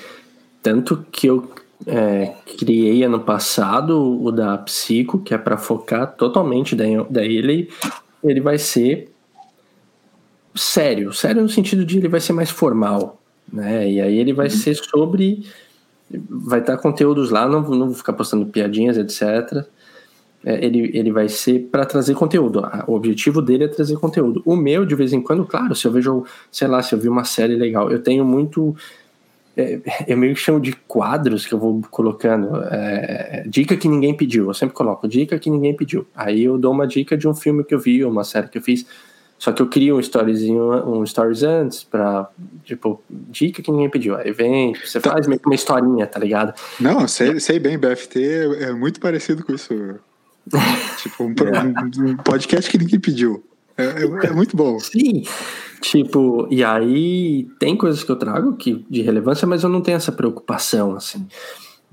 [0.62, 1.50] Tanto que eu
[1.86, 7.70] é, criei ano passado o da Psico, que é para focar totalmente da, da ele
[8.24, 9.12] ele vai ser
[10.56, 13.20] sério, sério no sentido de ele vai ser mais formal,
[13.52, 13.90] né?
[13.90, 14.54] E aí ele vai uhum.
[14.54, 15.46] ser sobre
[16.30, 19.66] vai estar conteúdos lá, não, não vou ficar postando piadinhas, etc.
[20.46, 22.62] É, ele, ele vai ser para trazer conteúdo.
[22.86, 24.42] O objetivo dele é trazer conteúdo.
[24.46, 27.08] O meu, de vez em quando, claro, se eu vejo, sei lá, se eu vi
[27.08, 28.76] uma série legal, eu tenho muito.
[29.56, 32.62] É, eu meio que chamo de quadros que eu vou colocando.
[32.64, 34.48] É, dica que ninguém pediu.
[34.48, 36.06] Eu sempre coloco dica que ninguém pediu.
[36.14, 38.58] Aí eu dou uma dica de um filme que eu vi, ou uma série que
[38.58, 38.86] eu fiz.
[39.40, 42.30] Só que eu crio um storyzinho, um stories antes pra,
[42.64, 44.16] tipo, dica que ninguém pediu.
[44.16, 45.12] Aí vem, você tá.
[45.12, 46.54] faz meio que uma historinha, tá ligado?
[46.80, 49.74] Não, sei, sei bem, BFT é, é muito parecido com isso.
[51.02, 53.44] tipo, um, um, podcast que ninguém pediu.
[53.78, 54.80] É, é, é, muito bom.
[54.80, 55.24] Sim.
[55.82, 59.98] Tipo, e aí tem coisas que eu trago que, de relevância, mas eu não tenho
[59.98, 61.28] essa preocupação, assim.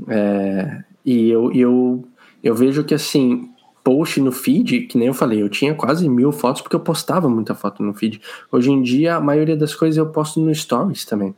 [0.08, 2.04] É, e eu, eu,
[2.42, 3.50] eu vejo que, assim,
[3.82, 7.28] post no feed, que nem eu falei, eu tinha quase mil fotos porque eu postava
[7.28, 8.20] muita foto no feed.
[8.52, 11.34] Hoje em dia, a maioria das coisas eu posto no Stories também.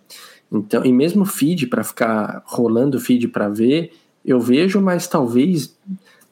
[0.51, 3.93] Então, e mesmo feed, para ficar rolando feed para ver,
[4.25, 5.77] eu vejo, mas talvez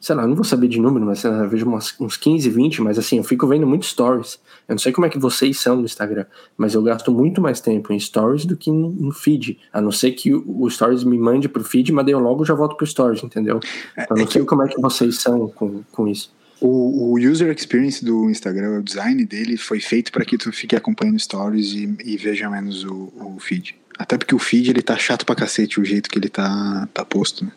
[0.00, 2.98] sei lá, não vou saber de número, mas eu vejo umas, uns 15, 20, mas
[2.98, 4.40] assim, eu fico vendo muito stories.
[4.66, 6.24] Eu não sei como é que vocês são no Instagram,
[6.56, 9.58] mas eu gasto muito mais tempo em stories do que no, no feed.
[9.70, 12.46] A não ser que o, o, stories me mande pro feed, mas daí eu logo
[12.46, 13.60] já volto pro stories, entendeu?
[13.94, 16.32] É, então, eu não é sei como é que vocês são com, com isso.
[16.60, 20.76] O, o, user experience do Instagram, o design dele foi feito para que tu fique
[20.76, 23.74] acompanhando stories e, e veja menos o, o, feed.
[23.98, 27.04] Até porque o feed ele tá chato pra cacete o jeito que ele tá, tá
[27.04, 27.52] posto, né?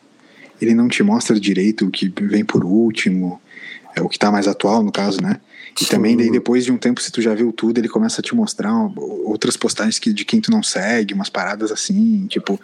[0.63, 3.39] Ele não te mostra direito o que vem por último,
[3.95, 5.39] é o que está mais atual no caso, né?
[5.79, 5.91] E Sim.
[5.91, 8.35] também daí depois de um tempo, se tu já viu tudo, ele começa a te
[8.35, 8.73] mostrar
[9.25, 12.59] outras postagens que, de quem tu não segue, umas paradas assim, tipo,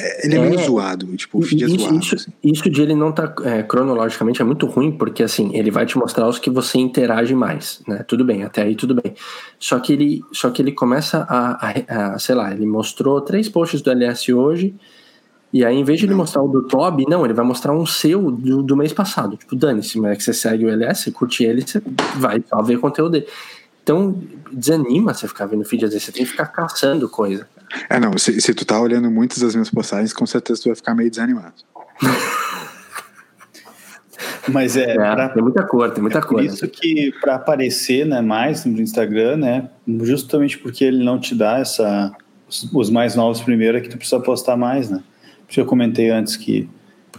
[0.00, 1.98] é, ele é, é, meio zoado, tipo, o feed isso, é zoado.
[1.98, 2.32] Isso, assim.
[2.42, 5.98] isso de ele não tá é, cronologicamente é muito ruim, porque assim, ele vai te
[5.98, 8.04] mostrar os que você interage mais, né?
[8.06, 9.14] Tudo bem, até aí tudo bem.
[9.58, 13.48] Só que ele, só que ele começa a, a, a sei lá, ele mostrou três
[13.48, 14.74] posts do LS hoje,
[15.52, 17.86] e aí, em vez de ele mostrar o do Toby, não, ele vai mostrar um
[17.86, 19.36] seu do, do mês passado.
[19.36, 21.82] Tipo, dane-se, mas é que você segue o LS, você curte ele, você
[22.16, 23.26] vai só ver o conteúdo dele.
[23.82, 24.14] Então,
[24.52, 27.48] desanima você ficar vendo vídeo, às vezes você tem que ficar caçando coisa.
[27.88, 30.76] É, não, se, se tu tá olhando muitas das minhas postagens, com certeza tu vai
[30.76, 31.54] ficar meio desanimado.
[34.48, 34.90] Mas é.
[34.90, 36.42] é pra, tem muita cor, tem muita é cor.
[36.42, 39.70] isso que para aparecer né, mais no Instagram, né?
[40.02, 42.14] Justamente porque ele não te dá essa.
[42.48, 45.02] Os, os mais novos primeiro é que tu precisa postar mais, né?
[45.56, 46.68] Eu comentei antes que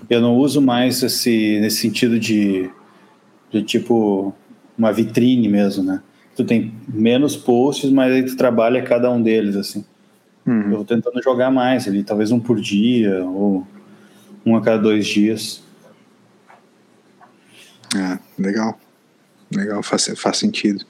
[0.10, 2.70] eu não uso mais esse nesse sentido de,
[3.52, 4.34] de tipo
[4.78, 6.02] uma vitrine mesmo, né?
[6.36, 9.84] Tu tem menos posts, mas aí tu trabalha cada um deles assim.
[10.46, 10.62] Uhum.
[10.62, 13.68] Eu vou tentando jogar mais ali, talvez um por dia ou
[14.46, 15.62] um a cada dois dias.
[17.96, 18.80] É, legal.
[19.54, 20.86] Legal, faz, faz sentido.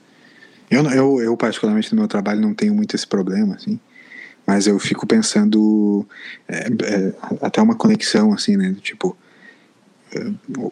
[0.70, 3.80] Eu, eu, eu, particularmente, no meu trabalho, não tenho muito esse problema, assim
[4.46, 6.06] mas eu fico pensando
[6.48, 8.74] é, é, até uma conexão assim, né?
[8.82, 9.16] Tipo,
[10.14, 10.18] é,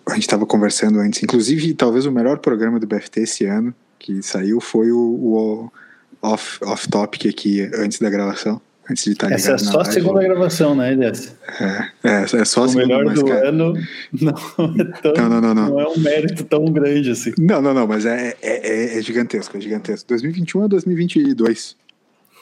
[0.06, 4.22] a gente estava conversando antes, inclusive talvez o melhor programa do BFT esse ano que
[4.22, 5.72] saiu foi o, o
[6.22, 8.60] off, off topic aqui antes da gravação.
[8.90, 11.36] Antes de estar Essa é só a segunda gravação, né, Elias?
[11.60, 12.96] É, é, é só a o segunda.
[12.96, 13.74] O melhor do cara, ano
[14.18, 15.70] não é, tão, não, não, não, não.
[15.70, 17.34] não é um mérito tão grande assim.
[17.38, 20.08] Não, não, não, mas é, é, é, é gigantesco, é gigantesco.
[20.08, 21.76] 2021 a 2022.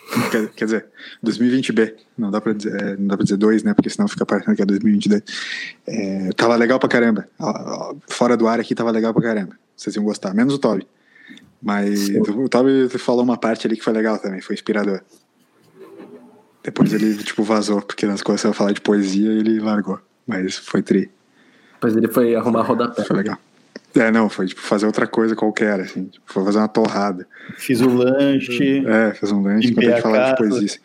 [0.31, 0.87] Quer, quer, dizer,
[1.25, 3.75] 2020B, não dá pra dizer, é, não dá pra dizer dois, né?
[3.75, 5.23] Porque senão fica parecendo que é 2022.
[5.85, 7.29] É, tava legal pra caramba.
[8.09, 9.59] Fora do ar aqui tava legal pra caramba.
[9.77, 10.87] Vocês iam gostar, menos o Toby.
[11.61, 12.21] Mas Sim.
[12.21, 15.01] o Toby falou uma parte ali que foi legal também, foi inspirador.
[16.63, 20.01] Depois ele, tipo, vazou, porque nas coisas eu falar de poesia ele largou.
[20.27, 21.11] Mas foi tri.
[21.75, 23.05] Depois ele foi arrumar rodapé.
[23.05, 23.39] Foi legal.
[23.97, 26.07] É, não, foi tipo fazer outra coisa qualquer, assim.
[26.07, 27.27] Tipo, foi fazer uma torrada.
[27.57, 28.85] Fiz o lanche.
[28.87, 30.67] É, fiz um lanche, enquanto a falar de poesia.
[30.67, 30.79] Assim.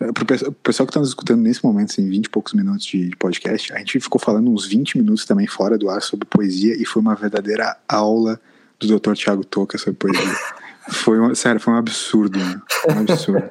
[0.00, 3.10] É, pro pessoal que está nos escutando nesse momento, assim, 20 e poucos minutos de
[3.18, 6.84] podcast, a gente ficou falando uns 20 minutos também fora do ar sobre poesia e
[6.84, 8.40] foi uma verdadeira aula
[8.78, 9.14] do Dr.
[9.14, 10.22] Tiago Toca sobre poesia.
[10.86, 12.60] Foi um, sério, foi um absurdo, né?
[12.94, 13.48] um absurdo.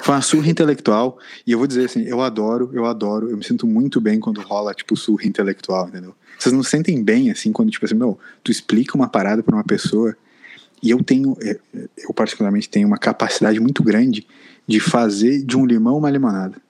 [0.00, 1.18] foi uma surra intelectual.
[1.46, 4.40] E eu vou dizer assim, eu adoro, eu adoro, eu me sinto muito bem quando
[4.40, 6.14] rola, tipo, surra intelectual, entendeu?
[6.44, 9.64] Vocês não sentem bem, assim, quando, tipo assim, meu, tu explica uma parada para uma
[9.64, 10.14] pessoa
[10.82, 11.58] e eu tenho, é,
[11.96, 14.26] eu particularmente tenho uma capacidade muito grande
[14.66, 16.60] de fazer de um limão uma limonada.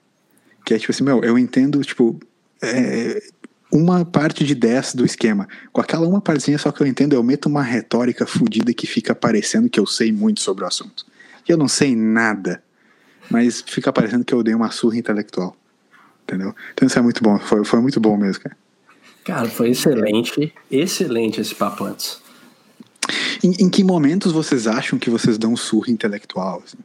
[0.63, 2.17] Que é tipo assim, meu, eu entendo, tipo,
[2.61, 3.21] é,
[3.69, 5.45] uma parte de 10 do esquema.
[5.73, 9.13] Com aquela uma partezinha só que eu entendo, eu meto uma retórica fodida que fica
[9.13, 11.05] parecendo que eu sei muito sobre o assunto.
[11.45, 12.63] E eu não sei nada,
[13.29, 15.53] mas fica parecendo que eu dei uma surra intelectual.
[16.23, 16.55] Entendeu?
[16.73, 18.55] Então isso é muito bom, foi, foi muito bom mesmo, cara.
[19.25, 22.21] Cara, foi excelente, excelente esse papo antes.
[23.43, 26.61] Em, em, que momentos vocês acham que vocês dão um surra intelectual?
[26.63, 26.77] Assim?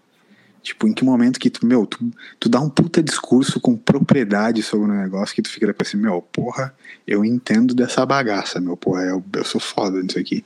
[0.62, 1.98] Tipo, em que momento que tu, meu, tu,
[2.38, 5.98] tu dá um puta discurso com propriedade sobre um negócio que tu fica depois assim,
[5.98, 6.74] meu, porra,
[7.07, 10.42] eu entendo dessa bagaça, meu, porra, eu, eu sou foda nisso aqui.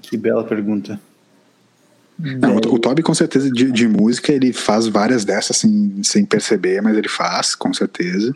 [0.00, 1.00] Que bela pergunta.
[2.16, 6.24] Não, o, o Toby, com certeza, de, de, música, ele faz várias dessas sem, sem
[6.24, 8.34] perceber, mas ele faz, com certeza.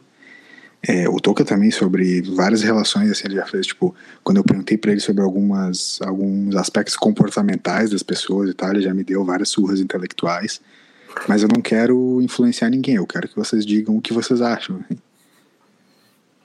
[0.83, 4.79] É, o Toca também sobre várias relações, assim, ele já fez, tipo, quando eu perguntei
[4.79, 9.25] para ele sobre algumas, alguns aspectos comportamentais das pessoas e tal, ele já me deu
[9.25, 10.61] várias surras intelectuais.
[11.27, 14.85] Mas eu não quero influenciar ninguém, eu quero que vocês digam o que vocês acham.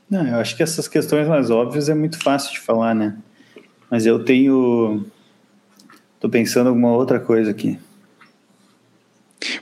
[0.09, 3.17] Não, eu acho que essas questões mais óbvias é muito fácil de falar, né?
[3.89, 5.05] Mas eu tenho.
[6.19, 7.77] Tô pensando alguma outra coisa aqui.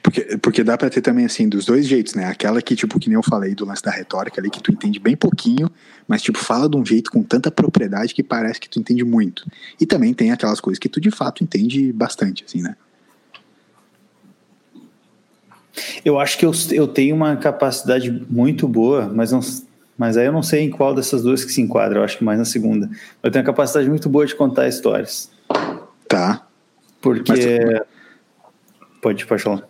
[0.04, 2.26] Porque, porque dá para ter também, assim, dos dois jeitos, né?
[2.26, 5.00] Aquela que, tipo, que nem eu falei do lance da retórica ali, que tu entende
[5.00, 5.70] bem pouquinho,
[6.08, 9.46] mas, tipo, fala de um jeito com tanta propriedade que parece que tu entende muito.
[9.80, 12.76] E também tem aquelas coisas que tu, de fato, entende bastante, assim, né?
[16.04, 19.40] Eu acho que eu, eu tenho uma capacidade muito boa, mas não,
[19.98, 22.24] mas aí eu não sei em qual dessas duas que se enquadra, eu acho que
[22.24, 22.90] mais na segunda.
[23.24, 25.32] Eu tenho uma capacidade muito boa de contar histórias.
[26.08, 26.46] Tá.
[27.00, 27.32] Porque.
[27.32, 27.88] Mas,
[29.02, 29.69] Pode, pode falar.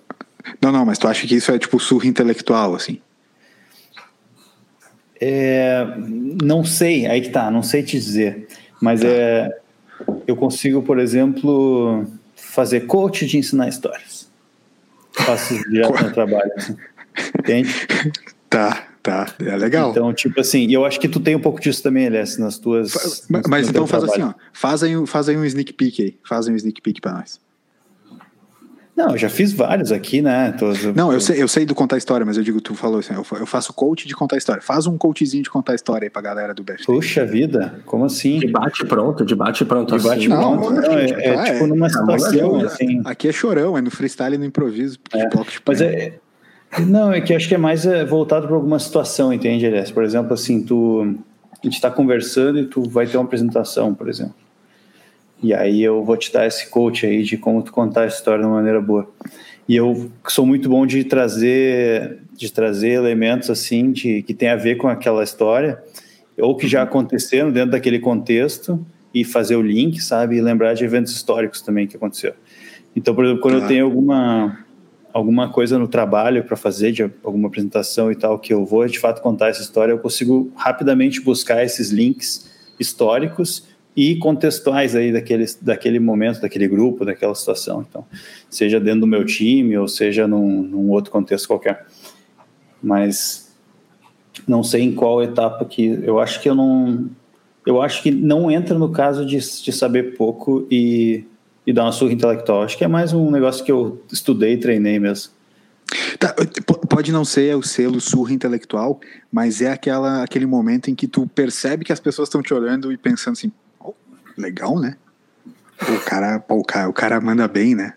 [0.62, 3.00] Não, não, mas tu acha que isso é tipo surra intelectual, assim?
[5.22, 5.86] É,
[6.42, 8.48] não sei, aí que tá, não sei te dizer.
[8.82, 9.08] Mas tá.
[9.08, 9.60] é,
[10.26, 14.30] eu consigo, por exemplo, fazer coach de ensinar histórias.
[15.12, 16.52] Faço direto no trabalho.
[16.56, 16.76] Assim.
[17.38, 17.74] Entende?
[18.50, 19.32] Tá, tá.
[19.40, 19.92] É legal.
[19.92, 23.28] Então, tipo assim, eu acho que tu tem um pouco disso também, Elias, nas tuas.
[23.30, 24.32] Mas, mas então faz trabalho.
[24.32, 24.50] assim, ó.
[24.52, 26.18] Faz aí, faz aí um sneak peek aí.
[26.28, 27.40] Faz aí um sneak peek pra nós.
[29.00, 30.52] Não, eu já fiz vários aqui, né?
[30.60, 33.14] Tô, não, eu sei, eu sei do contar história, mas eu digo, tu falou assim,
[33.14, 34.62] eu faço coach de contar história.
[34.62, 36.84] Faz um coachzinho de contar história aí pra galera do BFT.
[36.86, 38.40] Puxa vida, como assim?
[38.40, 39.96] Debate pronto, debate pronto.
[39.96, 40.28] Debate assim.
[40.28, 40.70] pronto.
[40.74, 43.02] Não, não, é, é, é, tipo numa situação, aqui é, assim.
[43.06, 45.00] Aqui é chorão, é no freestyle e no improviso.
[45.14, 45.30] É,
[45.66, 46.20] mas é,
[46.80, 49.92] não, é que acho que é mais é, voltado para alguma situação, entende, Elias?
[49.92, 51.16] Por exemplo, assim, tu,
[51.54, 54.36] a gente está conversando e tu vai ter uma apresentação, por exemplo.
[55.42, 58.42] E aí eu vou te dar esse coach aí de como tu contar a história
[58.42, 59.10] de uma maneira boa.
[59.68, 64.56] E eu sou muito bom de trazer de trazer elementos assim de que tem a
[64.56, 65.78] ver com aquela história
[66.38, 70.86] ou que já aconteceram dentro daquele contexto e fazer o link, sabe, e lembrar de
[70.86, 72.34] eventos históricos também que aconteceu.
[72.96, 74.66] Então, por exemplo, quando eu tenho alguma
[75.12, 79.00] alguma coisa no trabalho para fazer, de alguma apresentação e tal, que eu vou de
[79.00, 82.50] fato contar essa história, eu consigo rapidamente buscar esses links
[82.80, 83.68] históricos
[84.00, 87.86] e contextuais aí daquele, daquele momento, daquele grupo, daquela situação.
[87.88, 88.06] Então,
[88.50, 91.86] seja dentro do meu time ou seja num, num outro contexto qualquer.
[92.82, 93.54] Mas
[94.48, 97.10] não sei em qual etapa que eu acho que eu não
[97.66, 101.26] eu acho que não entra no caso de, de saber pouco e,
[101.68, 102.64] e dar uma surra intelectual.
[102.64, 105.34] Acho que é mais um negócio que eu estudei treinei mesmo.
[106.18, 106.34] Tá,
[106.88, 111.28] pode não ser o selo surra intelectual, mas é aquela, aquele momento em que tu
[111.28, 113.52] percebe que as pessoas estão te olhando e pensando assim,
[114.40, 114.96] legal, né?
[115.82, 117.94] O cara, o cara, o cara manda bem, né?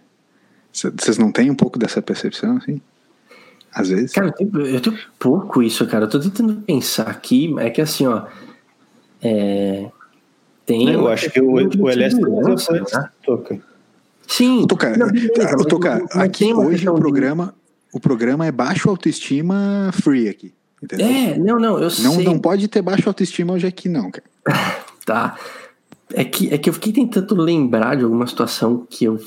[0.73, 2.81] Vocês não têm um pouco dessa percepção, assim?
[3.75, 4.13] Às vezes?
[4.13, 6.05] Cara, eu tenho, eu tenho pouco isso, cara.
[6.05, 8.27] Eu tô tentando pensar aqui, é que assim, ó.
[9.21, 9.91] É,
[10.67, 10.93] tem.
[10.93, 13.11] Eu acho que o, o LS né?
[13.25, 13.61] toca.
[14.27, 14.67] Sim.
[14.67, 17.55] Toca, não, beleza, toca, aqui hoje o programa,
[17.93, 20.55] o programa é baixo autoestima free aqui.
[20.83, 21.07] Entendeu?
[21.07, 22.25] É, não, não, eu não, sei.
[22.25, 24.27] Não pode ter baixo autoestima hoje aqui, não, cara.
[25.07, 25.37] tá.
[26.15, 29.19] É que, é que eu fiquei tentando lembrar de alguma situação que eu.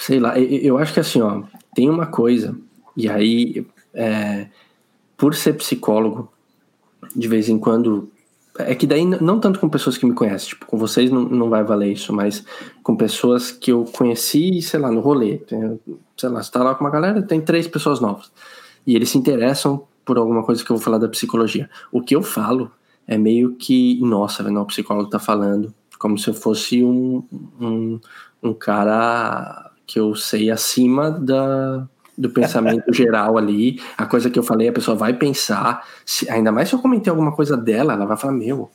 [0.00, 1.42] Sei lá, eu, eu acho que assim, ó,
[1.74, 2.56] tem uma coisa,
[2.96, 4.46] e aí, é,
[5.16, 6.32] por ser psicólogo,
[7.14, 8.10] de vez em quando.
[8.58, 11.50] É que daí, não tanto com pessoas que me conhecem, tipo, com vocês não, não
[11.50, 12.42] vai valer isso, mas
[12.82, 15.36] com pessoas que eu conheci, sei lá, no rolê.
[15.36, 15.78] Tem,
[16.16, 18.32] sei lá, você tá lá com uma galera, tem três pessoas novas.
[18.86, 21.68] E eles se interessam por alguma coisa que eu vou falar da psicologia.
[21.92, 22.70] O que eu falo
[23.06, 27.22] é meio que, nossa, não, o psicólogo tá falando, como se eu fosse um,
[27.60, 28.00] um,
[28.42, 31.86] um cara que eu sei acima da,
[32.18, 33.80] do pensamento geral ali.
[33.96, 37.10] A coisa que eu falei, a pessoa vai pensar, se, ainda mais se eu comentei
[37.10, 38.70] alguma coisa dela, ela vai falar, meu,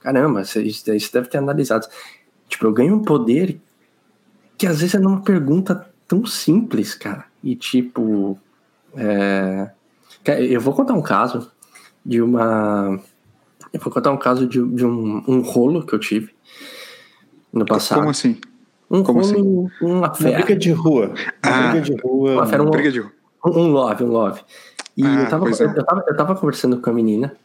[0.00, 1.86] caramba, isso, isso deve ter analisado.
[2.48, 3.60] Tipo, eu ganho um poder
[4.56, 7.26] que às vezes é numa pergunta tão simples, cara.
[7.44, 8.36] E tipo,
[8.96, 9.70] é...
[10.26, 11.52] eu vou contar um caso
[12.04, 12.98] de uma
[13.72, 16.34] eu vou contar um caso de, de um, um rolo que eu tive
[17.52, 17.98] no passado.
[17.98, 18.38] Como assim?
[18.90, 19.84] Um Como rolo, assim?
[19.84, 20.28] uma fé.
[20.30, 21.14] Uma briga de rua.
[21.42, 22.32] Ah, briga de rua.
[22.32, 23.12] Uma fera, um, briga de rua.
[23.44, 24.40] Um, um love, um love.
[24.96, 25.52] E Ah, eu, tava, é.
[25.52, 27.36] eu, tava, eu tava conversando com a menina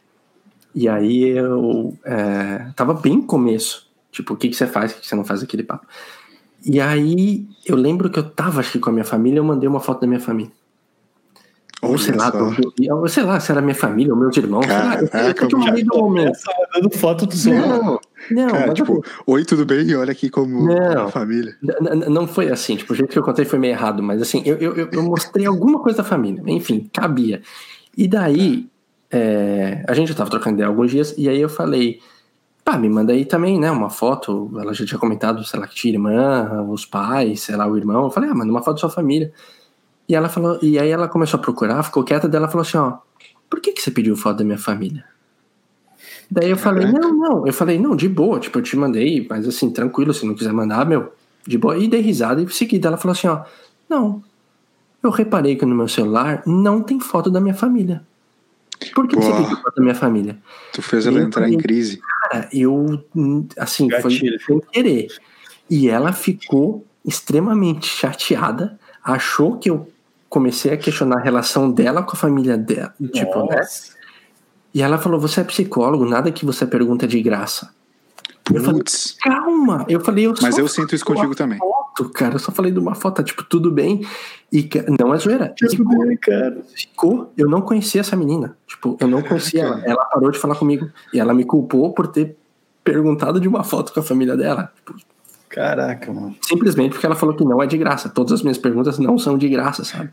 [0.73, 3.91] E aí eu é, tava bem começo.
[4.11, 5.85] Tipo, o que, que você faz, o que, que você não faz aquele papo.
[6.65, 9.67] E aí eu lembro que eu tava, acho que com a minha família, eu mandei
[9.67, 10.51] uma foto da minha família.
[11.83, 14.65] Ou sei lá, do, sei lá, se era minha família ou meus irmãos.
[14.65, 16.37] Caraca, sei lá, eu, eu, eu mandei no momento.
[16.73, 17.99] dando foto do seu Não,
[18.31, 18.47] não.
[18.47, 19.95] Cara, tipo, assim, oi, tudo bem?
[19.95, 21.55] Olha aqui como não, família.
[22.09, 24.55] Não foi assim, tipo, o jeito que eu contei foi meio errado, mas assim, eu,
[24.57, 26.41] eu, eu mostrei alguma coisa da família.
[26.47, 27.41] Enfim, cabia.
[27.97, 28.67] E daí,
[29.11, 31.99] é, a gente já tava trocando ideia alguns dias, e aí eu falei,
[32.63, 34.51] pá, me manda aí também, né, uma foto.
[34.59, 38.05] Ela já tinha comentado, sei lá, que tinha irmã, os pais, sei lá, o irmão.
[38.05, 39.31] Eu falei, ah, manda uma foto da sua família.
[40.07, 42.97] E ela falou, e aí ela começou a procurar, ficou quieta dela, falou assim, ó,
[43.49, 45.05] por que que você pediu foto da minha família?
[46.29, 49.47] Daí eu falei, não, não, eu falei, não, de boa, tipo, eu te mandei, mas
[49.47, 51.13] assim, tranquilo, se não quiser mandar, meu,
[51.45, 51.77] de boa.
[51.77, 53.43] E dei risada e seguida ela falou assim, ó,
[53.89, 54.23] não,
[55.01, 58.03] eu reparei que no meu celular não tem foto da minha família.
[58.93, 60.37] Por que, você pediu foto da minha família?
[60.73, 62.01] Tu fez ela entrar falei, em crise.
[62.21, 63.03] Cara, eu,
[63.57, 64.39] assim, Gatilho.
[64.41, 65.07] foi sem querer.
[65.69, 69.92] E ela ficou extremamente chateada, achou que eu
[70.33, 72.91] comecei a questionar a relação dela com a família dela.
[73.13, 73.61] Tipo, né?
[74.73, 77.71] E ela falou: Você é psicólogo, nada que você pergunta é de graça.
[78.51, 78.83] Eu falei,
[79.21, 79.85] calma.
[79.87, 81.57] Eu falei, eu Mas eu sinto isso contigo também.
[81.59, 82.35] Foto, cara.
[82.35, 84.05] Eu só falei de uma foto, tá, tipo, tudo bem.
[84.51, 84.67] E
[84.99, 85.53] não é zoeira.
[85.57, 86.61] Tudo ficou, bem, cara.
[86.75, 87.31] Ficou.
[87.37, 88.57] Eu não conhecia essa menina.
[88.67, 89.81] Tipo, eu não conhecia ela.
[89.85, 90.89] Ela parou de falar comigo.
[91.13, 92.35] E ela me culpou por ter
[92.83, 94.73] perguntado de uma foto com a família dela.
[94.75, 94.99] Tipo,
[95.47, 96.35] Caraca, mano.
[96.41, 98.09] Simplesmente porque ela falou que não é de graça.
[98.09, 100.09] Todas as minhas perguntas não são de graça, sabe?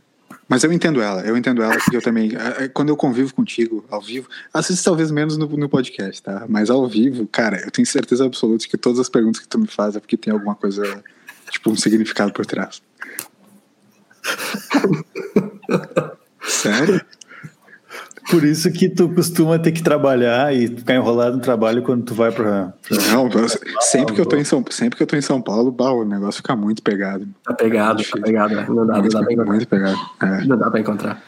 [0.51, 2.33] Mas eu entendo ela, eu entendo ela, porque eu também,
[2.75, 6.45] quando eu convivo contigo ao vivo, assisto talvez menos no, no, podcast, tá?
[6.49, 9.69] Mas ao vivo, cara, eu tenho certeza absoluta que todas as perguntas que tu me
[9.69, 11.05] faz é porque tem alguma coisa,
[11.51, 12.83] tipo, um significado por trás.
[16.43, 17.01] Sério?
[18.31, 22.15] Por isso que tu costuma ter que trabalhar e ficar enrolado no trabalho quando tu
[22.15, 22.73] vai pra.
[22.89, 22.97] pra...
[23.13, 23.29] Não,
[23.81, 26.05] sempre que eu tô em São sempre que eu tô em São Paulo, bah, o
[26.05, 27.27] negócio fica muito pegado.
[27.45, 28.67] Tá pegado, tá pegado, né?
[28.69, 29.53] Não dá, muito, não dá pra encontrar.
[29.53, 29.99] Muito pegado.
[30.23, 30.45] É.
[30.47, 31.23] Não dá pra encontrar.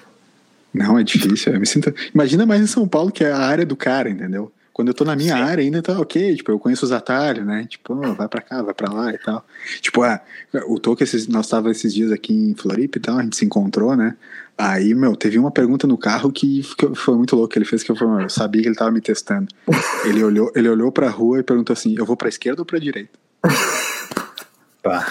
[0.73, 1.53] Não, é difícil.
[1.53, 1.93] Eu me sinto...
[2.15, 4.51] Imagina mais em São Paulo, que é a área do cara, entendeu?
[4.73, 5.43] Quando eu tô na minha Sim.
[5.43, 7.67] área ainda tá ok, tipo, eu conheço os atalhos, né?
[7.69, 9.45] Tipo, oh, vai pra cá, vai pra lá e tal.
[9.83, 10.21] Tipo, ah,
[10.67, 13.95] o Toque, nós tava esses dias aqui em Floripa e tal, a gente se encontrou,
[13.95, 14.17] né?
[14.57, 16.63] Aí, meu, teve uma pergunta no carro que
[16.95, 17.57] foi muito louco.
[17.57, 19.49] Ele fez que eu, eu sabia que ele tava me testando.
[20.05, 22.79] ele olhou, ele olhou pra rua e perguntou assim: eu vou pra esquerda ou pra
[22.79, 23.19] direita?
[24.83, 25.07] Pá.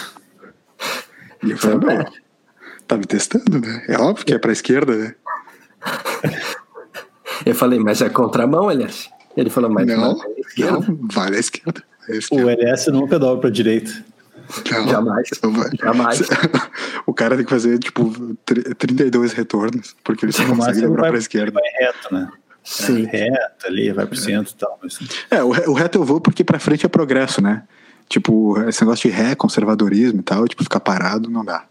[1.43, 2.05] E eu falei, não,
[2.87, 3.83] tá me testando, né?
[3.87, 5.15] É óbvio que é pra esquerda, né?
[7.43, 9.09] Eu falei, mas é contramão, Elias?
[9.35, 10.15] Ele falou, mas não,
[10.57, 11.83] não, não vale à esquerda.
[12.31, 13.91] O LS nunca dobra pra direita.
[14.71, 15.29] Não, jamais.
[15.79, 16.21] Jamais.
[17.05, 18.35] O cara tem que fazer, tipo,
[18.77, 21.51] 32 retornos, porque ele só consegue dobrar pra esquerda.
[21.51, 22.29] Vai reto, né?
[22.63, 23.07] Sim.
[23.11, 24.79] É, reto ali, vai pro centro e tal.
[24.81, 24.99] Mas...
[25.29, 27.63] É, o, o reto eu vou porque pra frente é progresso, né?
[28.07, 31.65] Tipo, esse negócio de ré, conservadorismo e tal, tipo, ficar parado não dá.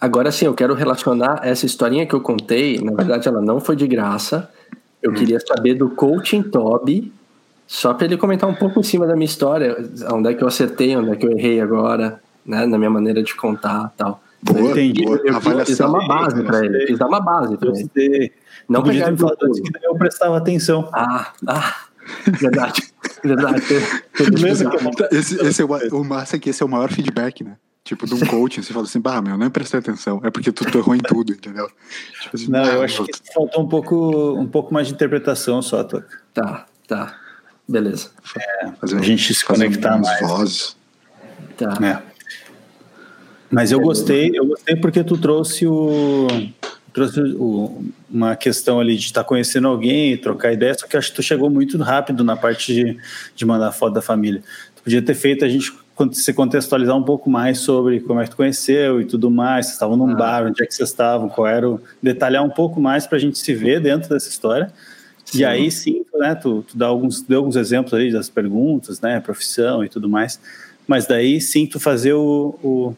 [0.00, 3.76] Agora sim, eu quero relacionar essa historinha que eu contei, na verdade ela não foi
[3.76, 4.50] de graça.
[5.00, 5.14] Eu hum.
[5.14, 7.12] queria saber do coaching Toby
[7.72, 9.74] só para ele comentar um pouco em cima da minha história,
[10.12, 13.22] onde é que eu acertei, onde é que eu errei agora, né, na minha maneira
[13.22, 14.22] de contar tal.
[14.42, 15.02] Boa, entendi.
[15.02, 15.16] Boa.
[15.24, 18.30] Eu, eu fiz dar uma base para ele, fiz dar uma base para ele.
[18.68, 20.86] Não pegar me falar que eu prestava atenção.
[20.92, 21.74] Ah, ah,
[22.26, 22.82] verdade,
[23.24, 23.62] verdade.
[25.10, 27.56] esse, esse é o, o massa é que esse é o maior feedback, né?
[27.82, 30.76] Tipo, de um coaching, você fala assim, bah, meu, não prestei atenção, é porque tu
[30.76, 31.68] errou em tudo, entendeu?
[32.20, 35.82] Tipo assim, não, eu acho que faltou um pouco, um pouco mais de interpretação só,
[35.82, 36.06] Toca.
[36.34, 37.21] Tá, tá.
[37.72, 38.10] Beleza.
[38.36, 40.20] É, fazer a gente se conectar mais.
[40.20, 40.76] Vozes.
[41.56, 41.78] Tá.
[41.82, 42.12] É.
[43.50, 46.26] Mas eu gostei, eu gostei porque tu trouxe o
[46.92, 51.08] trouxe o, uma questão ali de estar tá conhecendo alguém, trocar ideia, só que acho
[51.08, 52.98] que tu chegou muito rápido na parte de,
[53.34, 54.42] de mandar foto da família.
[54.76, 55.72] Tu podia ter feito a gente
[56.12, 59.76] se contextualizar um pouco mais sobre como é que tu conheceu e tudo mais, vocês
[59.76, 60.14] estavam num ah.
[60.14, 61.80] bar, onde é que vocês estavam, qual era o...
[62.02, 64.70] detalhar um pouco mais para a gente se ver dentro dessa história
[65.32, 65.38] Sim.
[65.38, 69.18] E aí sim, né, tu, tu dá alguns, deu alguns exemplos aí das perguntas, né,
[69.18, 70.38] profissão e tudo mais,
[70.86, 72.94] mas daí sim tu fazer o, o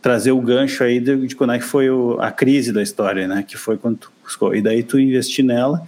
[0.00, 3.28] trazer o gancho aí de, de quando é que foi o, a crise da história,
[3.28, 5.82] né, que foi quando tu buscou, e daí tu investir nela,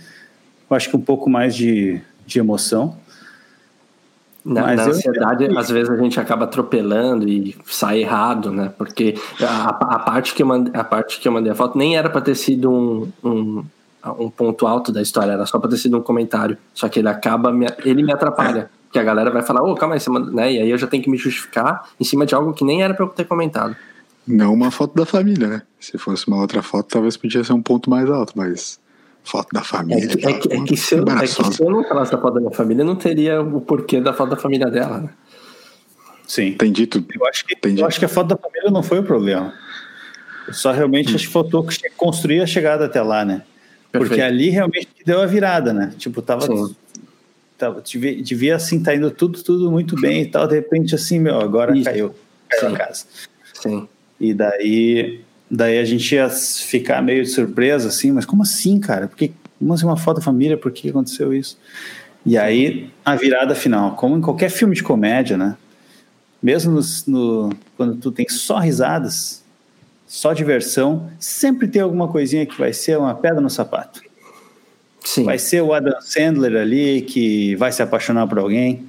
[0.68, 2.98] eu acho que um pouco mais de, de emoção,
[4.44, 5.58] na, na ansiedade, eu...
[5.58, 8.72] às vezes a gente acaba atropelando e sai errado, né?
[8.76, 11.96] Porque a, a, parte que eu mandei, a parte que eu mandei a foto nem
[11.96, 13.64] era para ter sido um, um,
[14.18, 16.56] um ponto alto da história, era só pra ter sido um comentário.
[16.74, 18.70] Só que ele acaba, me, ele me atrapalha.
[18.90, 20.52] Que a galera vai falar, ô, oh, calma aí, você manda, né?
[20.52, 22.92] E aí eu já tenho que me justificar em cima de algo que nem era
[22.92, 23.76] pra eu ter comentado.
[24.26, 25.62] Não uma foto da família, né?
[25.78, 28.80] Se fosse uma outra foto, talvez podia ser um ponto mais alto, mas
[29.22, 30.12] Foto da família.
[30.12, 32.18] É que, é que, é que se, eu, é que se eu não falasse da
[32.18, 35.10] foto da minha família, não teria o porquê da foto da família dela, né?
[36.26, 36.48] Sim.
[36.48, 37.06] Entendi tudo.
[37.14, 37.82] Eu acho que, Entendi.
[37.82, 39.52] Eu acho que a foto da família não foi o problema.
[40.52, 41.16] Só realmente hum.
[41.16, 43.42] acho que faltou construir a chegada até lá, né?
[43.90, 44.08] Perfeito.
[44.08, 45.92] Porque ali realmente deu a virada, né?
[45.98, 46.46] Tipo, tava.
[47.58, 50.46] tava devia, devia, assim, tá indo tudo, tudo muito bem e tal.
[50.46, 51.84] De repente, assim, meu, agora Isso.
[51.84, 52.14] caiu.
[52.48, 52.74] Caiu Sim.
[52.74, 53.04] a casa.
[53.54, 53.88] Sim.
[54.20, 55.20] E daí,
[55.50, 59.08] daí a gente ia ficar meio de surpresa, assim, mas como assim, cara?
[59.08, 60.56] Porque, como assim uma foto da família?
[60.56, 61.58] Por que aconteceu isso?
[62.24, 65.56] E aí, a virada final, como em qualquer filme de comédia, né?
[66.42, 69.39] Mesmo no, no, quando tu tem só risadas,
[70.10, 74.02] só diversão, sempre tem alguma coisinha que vai ser uma pedra no sapato.
[75.04, 75.22] Sim.
[75.22, 78.86] Vai ser o Adam Sandler ali que vai se apaixonar por alguém.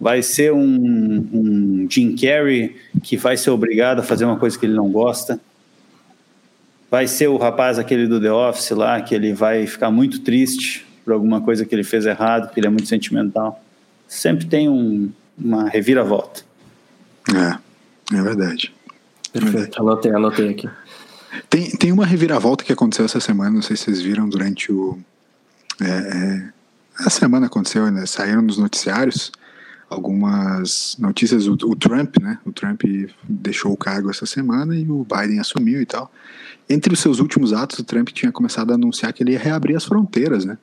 [0.00, 4.64] Vai ser um, um Jim Carrey que vai ser obrigado a fazer uma coisa que
[4.64, 5.38] ele não gosta.
[6.90, 10.86] Vai ser o rapaz aquele do The Office lá que ele vai ficar muito triste
[11.04, 13.62] por alguma coisa que ele fez errado, porque ele é muito sentimental.
[14.08, 16.40] Sempre tem um, uma reviravolta.
[17.28, 18.72] É, é verdade.
[19.32, 20.70] Perfeito, anotei, anotei aqui.
[21.48, 24.98] Tem, tem uma reviravolta que aconteceu essa semana, não sei se vocês viram durante o.
[25.80, 26.52] É, é,
[26.98, 28.04] a semana aconteceu, né?
[28.06, 29.32] Saíram nos noticiários
[29.88, 31.46] algumas notícias.
[31.46, 32.38] O, o, Trump, né?
[32.44, 32.82] O Trump
[33.22, 36.12] deixou o cargo essa semana e o Biden assumiu e tal.
[36.68, 39.76] Entre os seus últimos atos, o Trump tinha começado a anunciar que ele ia reabrir
[39.76, 40.58] as fronteiras, né?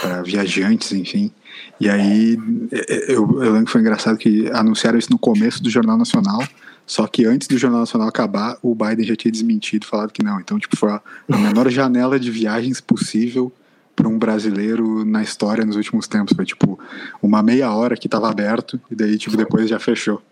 [0.00, 1.32] Para viajantes, enfim.
[1.80, 2.38] E aí,
[2.70, 5.96] é, é, eu, eu lembro que foi engraçado que anunciaram isso no começo do Jornal
[5.96, 6.42] Nacional,
[6.88, 10.40] só que antes do Jornal Nacional acabar, o Biden já tinha desmentido, falado que não.
[10.40, 11.02] Então, tipo, foi a,
[11.36, 13.52] menor janela de viagens possível
[13.94, 16.34] para um brasileiro na história nos últimos tempos.
[16.34, 16.80] Foi, tipo,
[17.22, 20.22] uma meia hora que estava aberto e daí, tipo, depois já fechou.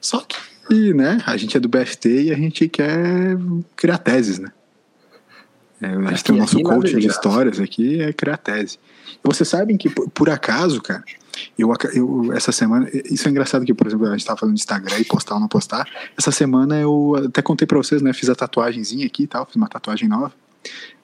[0.00, 3.36] Só que, né, a gente é do BFT e a gente quer
[3.74, 4.52] criar teses, né?
[5.82, 8.78] É, a gente tem o nosso coach de histórias aqui, é criar tese.
[9.24, 11.02] Vocês sabem que, por, por acaso, cara,
[11.58, 14.60] eu, eu, essa semana, isso é engraçado que, por exemplo, a gente tava falando de
[14.60, 15.86] Instagram e postar ou não postar.
[16.16, 18.12] Essa semana eu até contei pra vocês, né?
[18.12, 20.32] Fiz a tatuagemzinha aqui e tal, fiz uma tatuagem nova.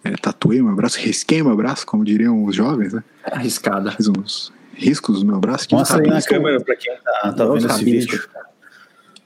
[0.05, 3.03] É, tatuei meu braço, risquei meu braço, como diriam os jovens, né?
[3.25, 3.91] Arriscada.
[3.93, 5.67] Fiz uns riscos no meu braço.
[5.73, 8.29] Mostra aí na câmera pra quem tá, tá vendo esse vídeo.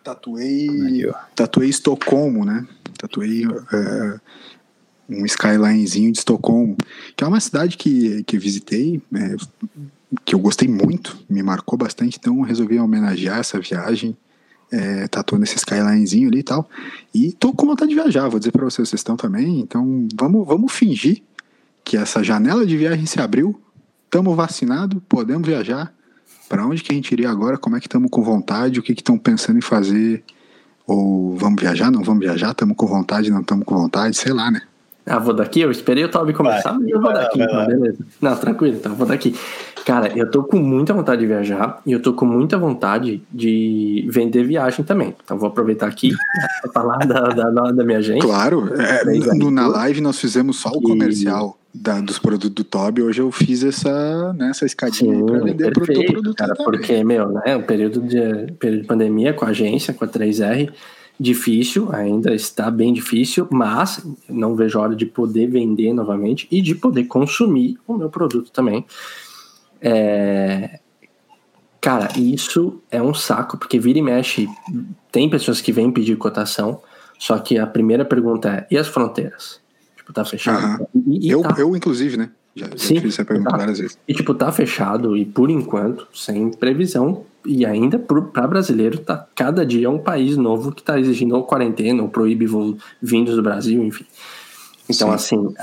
[0.02, 2.66] Tatuei, aí, tatuei Estocolmo, né?
[2.96, 4.20] Tatuei uh,
[5.08, 6.76] um skylinezinho de Estocolmo,
[7.16, 9.36] que é uma cidade que, que visitei, é,
[10.24, 14.16] que eu gostei muito, me marcou bastante, então resolvi homenagear essa viagem,
[14.70, 16.68] é, tatuando esse skylinezinho ali e tal.
[17.14, 20.46] E tô com vontade de viajar, vou dizer para vocês, vocês estão também, então vamos,
[20.46, 21.22] vamos fingir
[21.84, 23.60] que essa janela de viagem se abriu,
[24.04, 25.92] estamos vacinados, podemos viajar.
[26.48, 27.56] Para onde que a gente iria agora?
[27.56, 28.80] Como é que estamos com vontade?
[28.80, 30.24] O que estão pensando em fazer?
[30.84, 31.92] Ou vamos viajar?
[31.92, 32.50] Não vamos viajar?
[32.50, 33.30] Estamos com vontade?
[33.30, 34.16] Não estamos com vontade?
[34.16, 34.62] Sei lá, né?
[35.10, 35.60] Ah, vou daqui?
[35.60, 37.98] Eu esperei o Toby começar, mas eu vou daqui, vai, beleza.
[38.20, 39.34] Não, tranquilo, então, vou daqui.
[39.84, 44.06] Cara, eu tô com muita vontade de viajar e eu tô com muita vontade de
[44.08, 45.16] vender viagem também.
[45.24, 46.12] Então vou aproveitar aqui
[46.62, 48.20] para falar da, da, da, minha gente.
[48.20, 53.02] Claro, é, no, na live nós fizemos só o comercial da, dos produtos do Toby.
[53.02, 56.66] Hoje eu fiz essa, né, essa escadinha para vender perfeito, produto, produto cara, também.
[56.66, 60.70] Porque, meu, né, o período de, período de pandemia com a agência, com a 3R
[61.20, 66.62] difícil, ainda está bem difícil, mas não vejo a hora de poder vender novamente e
[66.62, 68.86] de poder consumir o meu produto também.
[69.82, 70.80] É...
[71.78, 74.48] Cara, isso é um saco, porque vira e mexe,
[75.12, 76.80] tem pessoas que vêm pedir cotação,
[77.18, 79.60] só que a primeira pergunta é: e as fronteiras?
[79.96, 80.86] Tipo, tá fechado?
[80.94, 81.54] E, e eu, tá.
[81.58, 82.30] eu, inclusive, né?
[82.54, 83.56] Já, já Sim, essa pergunta tá.
[83.56, 83.98] várias vezes.
[84.06, 89.64] E, tipo, tá fechado e por enquanto, sem previsão e ainda para brasileiro, tá, cada
[89.64, 92.46] dia é um país novo que está exigindo ou quarentena ou proíbe
[93.00, 94.04] vindos do Brasil, enfim.
[94.88, 95.14] Então, Sim.
[95.14, 95.54] assim,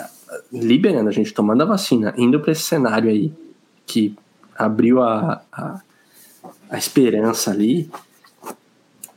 [0.51, 3.31] liberando, a gente tomando a vacina, indo para esse cenário aí
[3.85, 4.15] que
[4.57, 5.81] abriu a, a,
[6.69, 7.89] a esperança ali,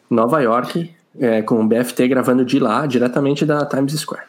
[0.09, 4.27] Nova York, é, com o BFT gravando de lá, diretamente da Times Square.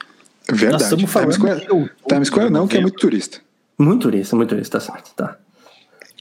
[0.56, 0.95] Verdade.
[0.95, 1.68] Times Square,
[2.08, 3.39] Times Square não, que é muito turista.
[3.78, 5.38] Muito turista, muito turista, tá certo, tá.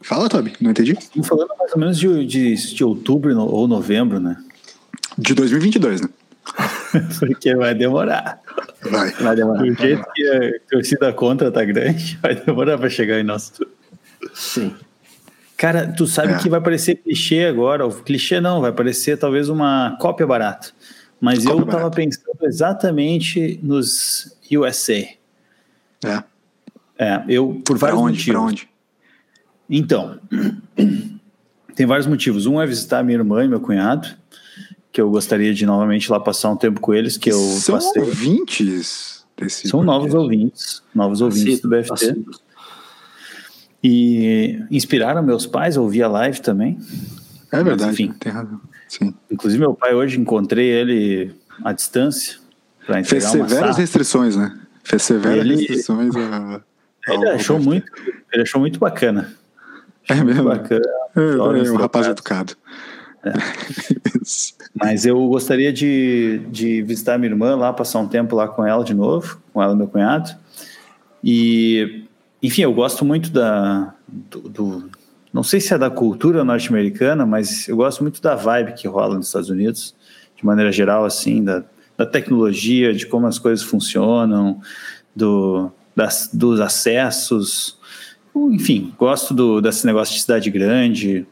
[0.02, 0.92] Fala, Toby, não entendi.
[0.92, 4.36] Estamos falando mais ou menos de, de, de outubro ou novembro, né?
[5.18, 6.08] De 2022, né?
[7.18, 8.40] Porque vai demorar.
[8.82, 9.10] Vai.
[9.10, 9.62] Vai demorar.
[9.62, 13.66] Do jeito que a torcida contra tá grande, vai demorar para chegar em nosso.
[14.34, 14.74] Sim.
[15.56, 16.38] Cara, tu sabe é.
[16.38, 20.70] que vai parecer clichê agora, ou clichê não, vai parecer talvez uma cópia barata.
[21.20, 21.96] Mas cópia eu tava barata.
[21.96, 24.94] pensando exatamente nos USA.
[26.04, 26.24] É.
[26.98, 28.32] É, eu, por vários pra onde, motivos.
[28.32, 28.68] Pra onde?
[29.68, 30.18] Então,
[31.74, 32.46] tem vários motivos.
[32.46, 34.08] Um é visitar minha irmã e meu cunhado,
[34.92, 38.02] que eu gostaria de novamente lá passar um tempo com eles, que eu São passei.
[38.02, 42.16] ouvintes desse São novos ouvintes, novos ouvintes do BFT.
[43.82, 46.78] E inspiraram meus pais a ouvir a live também.
[47.50, 48.12] É verdade, enfim.
[48.12, 48.60] tem razão.
[48.90, 49.14] Sim.
[49.30, 51.32] Inclusive, meu pai hoje encontrei ele
[51.64, 52.38] à distância
[52.84, 53.78] para Fez entregar uma severas sala.
[53.80, 54.58] restrições, né?
[54.82, 56.60] Fez severas Ele- restrições a.
[57.06, 57.86] Ele ao- achou muito,
[58.32, 59.32] ele achou muito bacana.
[60.08, 60.44] É Muito mesmo?
[60.44, 60.82] bacana.
[61.14, 61.20] É,
[61.68, 62.54] é um rapaz educado.
[64.22, 64.54] Isso.
[64.74, 68.82] Mas eu gostaria de, de visitar minha irmã lá, passar um tempo lá com ela
[68.84, 70.30] de novo, com ela e meu cunhado.
[71.22, 72.04] E,
[72.42, 73.94] enfim, eu gosto muito da.
[74.08, 74.90] Do, do-
[75.32, 79.16] não sei se é da cultura norte-americana, mas eu gosto muito da vibe que rola
[79.16, 79.94] nos Estados Unidos,
[80.36, 81.62] de maneira geral, assim, da,
[81.96, 84.60] da tecnologia, de como as coisas funcionam,
[85.14, 87.78] do, das, dos acessos.
[88.34, 91.26] Enfim, gosto do, desse negócio de cidade grande.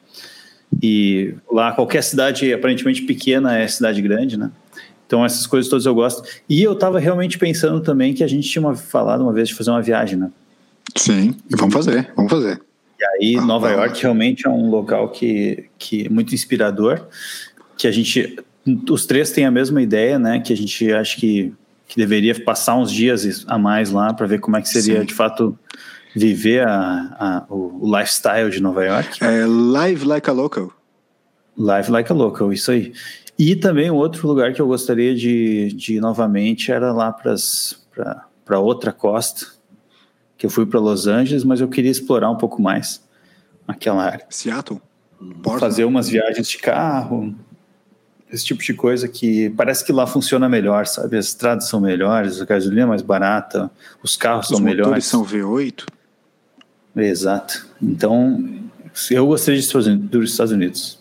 [0.83, 4.51] E lá, qualquer cidade aparentemente pequena é cidade grande, né?
[5.07, 6.23] Então, essas coisas todas eu gosto.
[6.47, 9.55] E eu estava realmente pensando também que a gente tinha uma- falado uma vez de
[9.55, 10.31] fazer uma viagem, né?
[10.95, 12.61] Sim, vamos fazer, vamos fazer.
[12.99, 13.71] E aí, Nova.
[13.71, 17.07] York realmente é um local que, que é muito inspirador,
[17.77, 18.37] que a gente,
[18.91, 20.41] os três têm a mesma ideia, né?
[20.41, 21.53] Que a gente acha que,
[21.87, 25.07] que deveria passar uns dias a mais lá para ver como é que seria Sim.
[25.07, 25.57] de fato
[26.17, 26.77] viver a,
[27.19, 29.23] a- o, o lifestyle de Nova York.
[29.23, 30.73] É Live Like a Local.
[31.57, 32.93] Live Like a Local, isso aí.
[33.39, 37.13] E também um outro lugar que eu gostaria de, de ir novamente era lá
[38.45, 39.47] para outra costa,
[40.39, 43.03] que eu fui para Los Angeles, mas eu queria explorar um pouco mais
[43.67, 44.25] aquela área.
[44.31, 44.81] Seattle.
[45.19, 45.61] Portland.
[45.61, 47.35] Fazer umas viagens de carro,
[48.33, 51.17] esse tipo de coisa que parece que lá funciona melhor, sabe?
[51.17, 53.71] As estradas são melhores, a gasolina é mais barata,
[54.03, 55.05] os carros Os são motores melhores.
[55.07, 55.87] são V8.
[56.97, 57.67] Exato.
[57.83, 58.61] Então,
[59.11, 60.99] eu gostaria de ir para os Estados Unidos.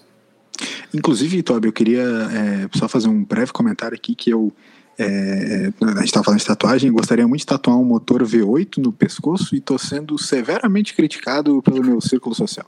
[0.94, 4.52] Inclusive, Toby, eu queria é, só fazer um breve comentário aqui que eu.
[4.98, 8.92] É, a gente estava falando de tatuagem, gostaria muito de tatuar um motor V8 no
[8.92, 12.66] pescoço e estou sendo severamente criticado pelo meu círculo social.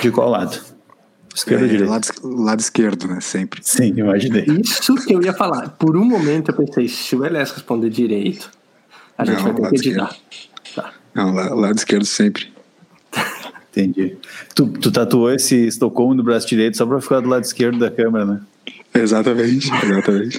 [0.00, 0.58] De qual lado?
[1.34, 1.90] Esquerda ou É, direita?
[1.92, 3.20] lado, es- lado esquerdo, né?
[3.20, 3.60] Sempre.
[3.62, 4.44] Sim, imaginei.
[4.62, 5.70] Isso que eu ia falar.
[5.70, 8.50] Por um momento eu pensei, se o Elias responder direito,
[9.18, 10.16] a gente Não, vai ter lado que editar.
[10.74, 10.92] Tá.
[11.14, 12.52] Não, la- lado esquerdo sempre.
[13.70, 14.16] Entendi.
[14.54, 17.90] Tu, tu tatuou esse Estocolmo no braço direito só pra ficar do lado esquerdo da
[17.90, 18.40] câmera, né?
[18.94, 20.38] Exatamente, exatamente.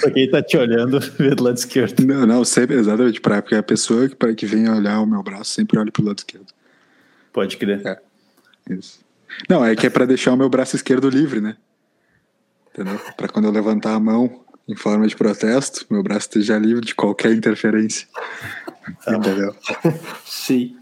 [0.00, 2.04] Pra quem tá te olhando, vê do lado esquerdo.
[2.04, 3.20] Não, não, sempre, exatamente.
[3.20, 6.04] Pra, porque a pessoa que, pra que vem olhar o meu braço sempre olha pro
[6.04, 6.46] lado esquerdo.
[7.32, 7.86] Pode crer.
[7.86, 8.00] É.
[8.70, 9.00] Isso.
[9.48, 11.56] Não, é que é pra deixar o meu braço esquerdo livre, né?
[12.72, 12.98] Entendeu?
[13.16, 16.94] Pra quando eu levantar a mão em forma de protesto, meu braço esteja livre de
[16.94, 18.08] qualquer interferência.
[19.06, 19.54] Entendeu?
[20.24, 20.76] Sim.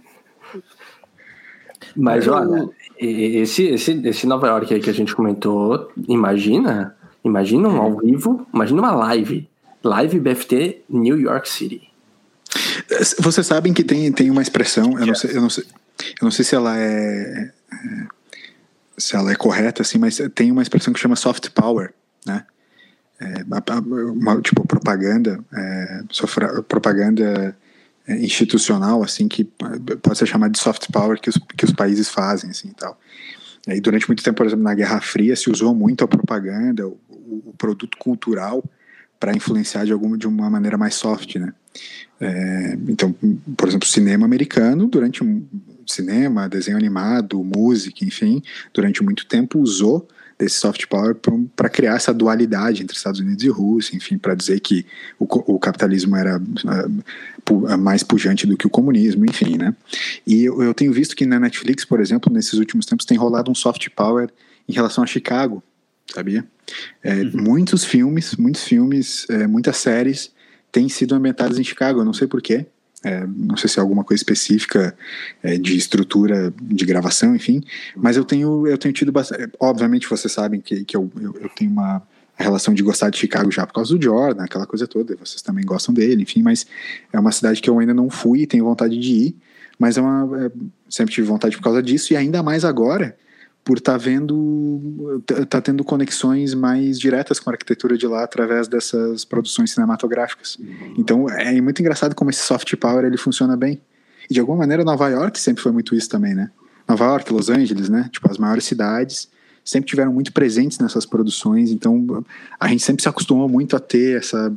[1.94, 7.80] Mas olha, esse, esse, esse Nova York aí que a gente comentou, imagina, imagina um
[7.80, 9.48] ao vivo, imagina uma live.
[9.82, 11.82] Live BFT New York City.
[13.18, 16.30] Vocês sabem que tem, tem uma expressão, eu não, sei, eu, não sei, eu não
[16.30, 17.50] sei se ela é,
[18.96, 21.92] se ela é correta, assim, mas tem uma expressão que chama soft power,
[22.24, 22.44] né?
[23.20, 27.56] É, uma, tipo, propaganda, é, sofra- propaganda
[28.08, 32.50] institucional, assim, que pode ser chamada de soft power que os, que os países fazem,
[32.50, 32.98] assim, e tal.
[33.66, 36.98] E durante muito tempo, por exemplo, na Guerra Fria, se usou muito a propaganda, o-
[37.46, 38.62] o produto cultural,
[39.18, 41.54] para influenciar de alguma de uma maneira mais soft, né?
[42.20, 43.14] É, então,
[43.56, 45.46] por exemplo, cinema americano, durante um
[45.86, 48.42] cinema, desenho animado, música, enfim,
[48.72, 50.06] durante muito tempo usou
[50.44, 51.16] desse soft power
[51.56, 54.84] para criar essa dualidade entre Estados Unidos e Rússia, enfim, para dizer que
[55.18, 56.40] o, o capitalismo era
[57.68, 59.74] ah, mais pujante do que o comunismo, enfim, né?
[60.26, 63.50] E eu, eu tenho visto que na Netflix, por exemplo, nesses últimos tempos tem rolado
[63.50, 64.30] um soft power
[64.68, 65.62] em relação a Chicago,
[66.14, 66.44] sabia?
[67.02, 70.30] É, Muitos filmes, muitos filmes, é, muitas séries
[70.70, 72.66] têm sido ambientadas em Chicago, eu não sei porquê.
[73.04, 74.96] É, não sei se é alguma coisa específica
[75.42, 77.62] é, de estrutura de gravação, enfim.
[77.94, 79.52] Mas eu tenho, eu tenho tido bastante.
[79.60, 82.02] Obviamente, vocês sabem que, que eu, eu, eu tenho uma
[82.36, 85.16] relação de gostar de Chicago já por causa do Jordan, aquela coisa toda.
[85.16, 86.42] Vocês também gostam dele, enfim.
[86.42, 86.66] Mas
[87.12, 89.36] é uma cidade que eu ainda não fui e tenho vontade de ir.
[89.78, 90.50] Mas é uma, é,
[90.88, 93.16] sempre tive vontade por causa disso e ainda mais agora
[93.64, 98.68] por estar vendo, tá- tá tendo conexões mais diretas com a arquitetura de lá através
[98.68, 100.58] dessas produções cinematográficas.
[100.98, 103.80] Então é muito engraçado como esse soft power ele funciona bem.
[104.28, 106.50] E de alguma maneira Nova York sempre foi muito isso também, né?
[106.86, 108.08] Nova York, Los Angeles, né?
[108.12, 109.28] Tipo as maiores cidades
[109.64, 111.70] sempre tiveram muito presentes nessas produções.
[111.70, 112.22] Então
[112.60, 114.52] a gente sempre se acostumou muito a ter essa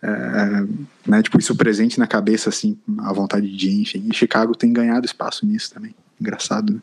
[0.00, 0.64] é,
[1.06, 4.06] né, tipo isso presente na cabeça assim, a vontade de ir, enfim.
[4.10, 5.94] E Chicago tem ganhado espaço nisso também.
[6.20, 6.72] Engraçado.
[6.74, 6.80] né?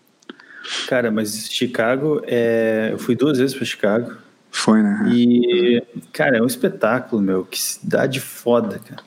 [0.87, 2.89] Cara, mas Chicago, é...
[2.91, 4.13] eu fui duas vezes para Chicago.
[4.51, 5.09] Foi, né?
[5.13, 7.43] E, cara, é um espetáculo, meu.
[7.43, 9.03] Que cidade foda, cara.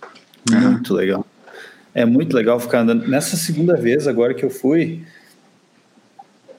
[0.50, 1.26] Muito legal.
[1.94, 3.08] É muito legal ficar andando.
[3.08, 5.02] Nessa segunda vez agora que eu fui,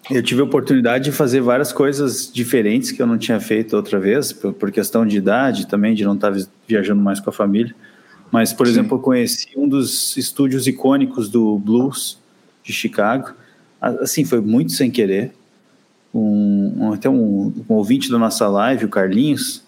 [0.09, 3.99] eu tive a oportunidade de fazer várias coisas diferentes que eu não tinha feito outra
[3.99, 6.33] vez, por, por questão de idade também, de não estar
[6.67, 7.75] viajando mais com a família.
[8.31, 8.73] Mas, por Sim.
[8.73, 12.17] exemplo, eu conheci um dos estúdios icônicos do blues
[12.63, 13.33] de Chicago.
[13.81, 15.31] Assim, foi muito sem querer.
[16.13, 19.63] Um, um até um, um, ouvinte da nossa live, o Carlinhos,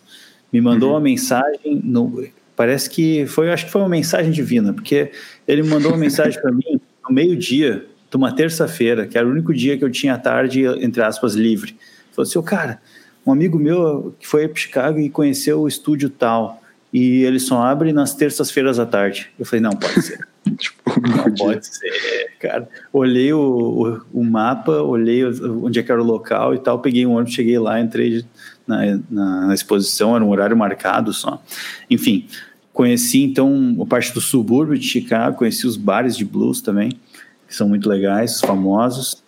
[0.52, 0.96] me mandou uhum.
[0.96, 1.82] uma mensagem.
[1.84, 5.12] No, parece que foi, acho que foi uma mensagem divina, porque
[5.48, 9.54] ele mandou uma mensagem para mim no meio-dia de uma terça-feira, que era o único
[9.54, 11.76] dia que eu tinha a tarde, entre aspas, livre.
[12.12, 12.82] Falou assim: oh, cara,
[13.26, 16.62] um amigo meu que foi para Chicago e conheceu o estúdio tal
[16.94, 19.30] e ele só abre nas terças-feiras à tarde.
[19.40, 20.28] Eu falei, não, pode ser.
[21.26, 22.68] não pode ser, cara.
[22.92, 27.14] Olhei o, o, o, mapa, olhei onde é era o local e tal, peguei um
[27.14, 28.26] ônibus, cheguei lá, entrei
[28.68, 31.42] na, na, na exposição, era um horário marcado só.
[31.90, 32.28] Enfim,
[32.74, 36.92] conheci então a parte do subúrbio de Chicago, conheci os bares de blues também,
[37.48, 39.22] que são muito legais, famosos.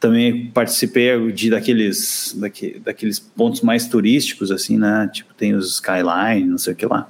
[0.00, 5.10] Também participei de daqueles, daque, daqueles pontos mais turísticos, assim, né?
[5.12, 7.08] Tipo, tem os Skyline, não sei o que lá,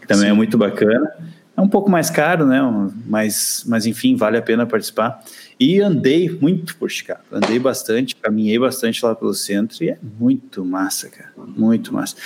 [0.00, 0.32] que também é Sim.
[0.32, 1.12] é muito bacana.
[1.60, 2.58] É um pouco mais caro, né?
[3.06, 5.22] Mas, mas enfim, vale a pena participar.
[5.58, 10.64] E andei muito por Chicago, andei bastante, caminhei bastante lá pelo centro e é muito
[10.64, 12.16] massa, cara, muito massa.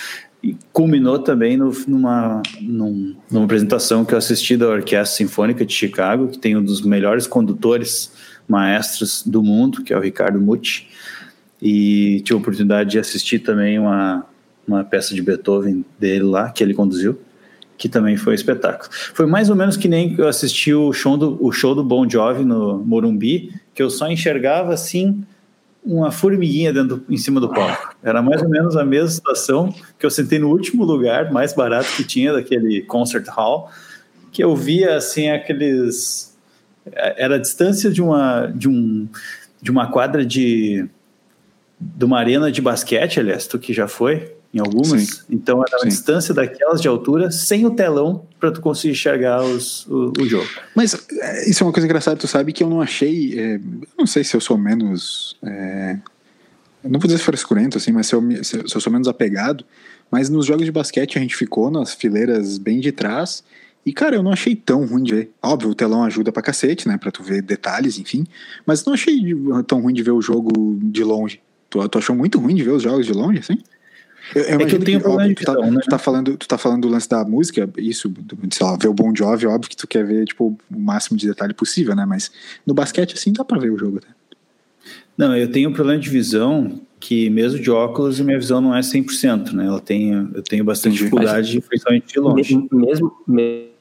[0.40, 5.72] E culminou também no, numa, num, numa apresentação que eu assisti da Orquestra Sinfônica de
[5.74, 8.12] Chicago, que tem um dos melhores condutores
[8.46, 10.86] maestros do mundo, que é o Ricardo Mucci,
[11.60, 14.24] e tive a oportunidade de assistir também uma,
[14.64, 17.18] uma peça de Beethoven dele lá, que ele conduziu,
[17.76, 18.88] que também foi um espetáculo.
[18.92, 22.08] Foi mais ou menos que nem eu assisti o show do, o show do Bon
[22.08, 25.24] Jovi no Morumbi, que eu só enxergava assim
[25.84, 27.94] uma formiguinha dentro, em cima do palco.
[28.02, 31.88] Era mais ou menos a mesma situação que eu sentei no último lugar, mais barato
[31.96, 33.70] que tinha daquele concert hall,
[34.32, 36.34] que eu via assim aqueles
[36.92, 39.08] era a distância de uma, de um,
[39.60, 40.86] de uma quadra de,
[41.80, 45.22] de uma arena de basquete, aliás, tu que já foi em algumas, Sim.
[45.30, 49.84] então era a distância daquelas de altura sem o telão para tu conseguir enxergar os,
[49.86, 50.46] o, o, jogo.
[50.76, 53.60] Mas é, isso é uma coisa engraçada, tu sabe que eu não achei, é,
[53.98, 55.98] não sei se eu sou menos, é,
[56.84, 59.64] não vou dizer frescurento assim, mas se eu, se eu sou menos apegado,
[60.08, 63.42] mas nos jogos de basquete a gente ficou nas fileiras bem de trás
[63.86, 65.30] e, cara, eu não achei tão ruim de ver.
[65.42, 66.96] Óbvio, o telão ajuda pra cacete, né?
[66.96, 68.26] Pra tu ver detalhes, enfim.
[68.64, 69.20] Mas não achei
[69.66, 71.40] tão ruim de ver o jogo de longe.
[71.68, 73.58] Tu, tu achou muito ruim de ver os jogos de longe, assim?
[74.34, 75.80] Eu, eu é que eu tenho que, óbvio, tu, tá, né?
[75.82, 78.88] tu, tá, falando, tu tá falando do lance da música, isso, do, sei lá, ver
[78.88, 82.04] o Bon Jovi, óbvio que tu quer ver, tipo, o máximo de detalhe possível, né?
[82.06, 82.30] Mas
[82.64, 84.14] no basquete, assim, dá pra ver o jogo, né?
[85.16, 88.74] Não, eu tenho um problema de visão que mesmo de óculos a minha visão não
[88.74, 89.66] é 100%, né?
[89.66, 92.56] Ela tem, eu tenho bastante dificuldade, principalmente de longe.
[92.56, 93.74] Mesmo, mesmo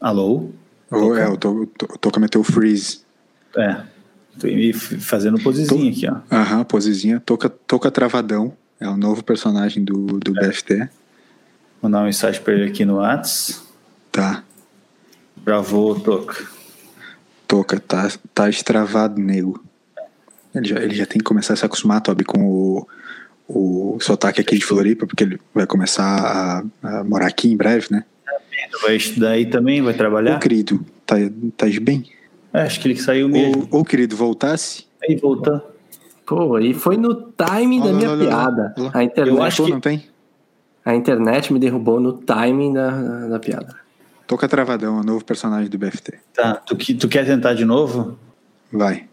[0.00, 0.50] Alô?
[0.90, 3.00] Oh, é, o Toca meteu o freeze.
[3.56, 3.82] É.
[4.38, 4.46] Tô
[5.00, 6.34] fazendo posezinha aqui, ó.
[6.34, 7.20] Aham, posezinha.
[7.20, 8.56] Toca, toca Travadão.
[8.80, 10.48] É o novo personagem do, do é.
[10.48, 10.88] BFT.
[11.80, 13.62] Vou dar uma mensagem pra ele aqui no Whats.
[14.10, 14.42] Tá.
[15.36, 16.46] Bravo, Toca.
[17.46, 19.64] Toca, tá, tá extravado, nego.
[20.54, 22.88] Ele já, ele já tem que começar a se acostumar, Toby, com o,
[23.46, 26.04] o sotaque aqui de Floripa, porque ele vai começar
[26.82, 28.04] a, a morar aqui em breve, né?
[28.82, 30.36] vai estudar aí também, vai trabalhar?
[30.36, 31.16] Ô, querido, tá,
[31.56, 32.10] tá bem?
[32.52, 33.68] É, acho que ele saiu mesmo.
[33.70, 34.86] Ô querido, voltasse?
[35.06, 35.75] Aí, voltou.
[36.26, 38.74] Pô, aí foi no timing da minha piada.
[38.92, 39.70] A internet, Eu acho que...
[39.70, 40.04] não tem?
[40.84, 42.90] A internet me derrubou no timing da,
[43.28, 43.76] da piada.
[44.26, 46.18] Toca Travadão, o novo personagem do BFT.
[46.34, 48.18] Tá, tu, tu quer tentar de novo?
[48.72, 49.08] Vai.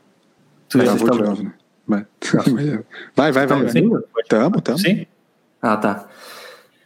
[0.67, 1.53] Tu Travou de novo, né?
[1.87, 2.05] Vai,
[3.15, 3.47] vai, vai.
[3.47, 3.73] vai, vai.
[4.27, 4.79] Tamo, tamo.
[4.79, 5.05] Sim?
[5.61, 6.07] Ah, tá.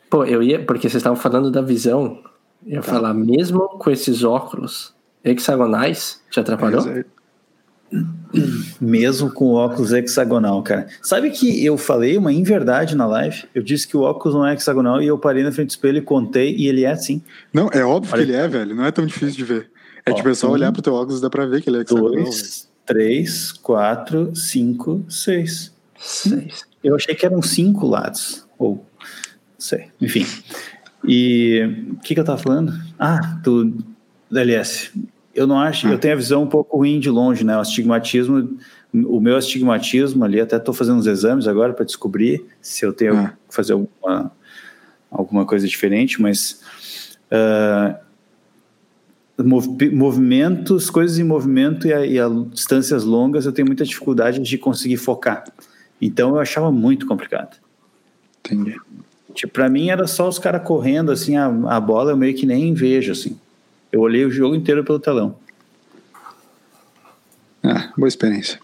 [0.10, 2.22] Pô, eu ia, porque vocês estavam falando da visão
[2.66, 2.92] eu ia tá.
[2.92, 6.84] falar, mesmo com esses óculos hexagonais, te atrapalhou?
[8.80, 10.88] Mesmo com óculos hexagonal, cara.
[11.02, 13.46] Sabe que eu falei uma inverdade na live?
[13.54, 15.98] Eu disse que o óculos não é hexagonal e eu parei na frente do espelho
[16.00, 17.22] e contei e ele é assim.
[17.54, 18.26] Não, é óbvio Olha.
[18.26, 18.76] que ele é, velho.
[18.76, 19.70] Não é tão difícil de ver.
[20.06, 21.70] É Ó, tipo, é só um, olhar pro teu óculos e dá pra ver que
[21.70, 22.24] ele é hexagonal.
[22.24, 25.74] Dois, três, quatro, cinco, seis.
[25.98, 26.66] Seis.
[26.84, 28.46] Eu achei que eram cinco lados.
[28.58, 28.86] Ou,
[29.58, 29.88] sei.
[30.02, 30.26] Enfim.
[31.06, 31.62] E
[31.92, 32.74] o que, que eu estava falando?
[33.00, 33.74] Ah, do
[34.32, 34.92] LS.
[35.38, 37.56] Eu não acho, eu tenho a visão um pouco ruim de longe, né?
[37.56, 38.58] O astigmatismo,
[38.92, 43.16] o meu astigmatismo ali, até estou fazendo uns exames agora para descobrir se eu tenho
[43.16, 43.34] ah.
[43.48, 44.32] que fazer alguma,
[45.12, 46.60] alguma coisa diferente, mas
[47.32, 47.96] uh,
[49.94, 54.58] movimentos, coisas em movimento e a, e a distâncias longas eu tenho muita dificuldade de
[54.58, 55.44] conseguir focar.
[56.02, 57.58] Então eu achava muito complicado.
[58.44, 58.76] Entendi.
[59.36, 62.48] Tipo, pra mim era só os caras correndo, assim, a, a bola eu meio que
[62.48, 63.38] nem vejo, assim.
[63.92, 65.38] Eu olhei o jogo inteiro pelo telão.
[67.64, 68.60] Ah, boa experiência.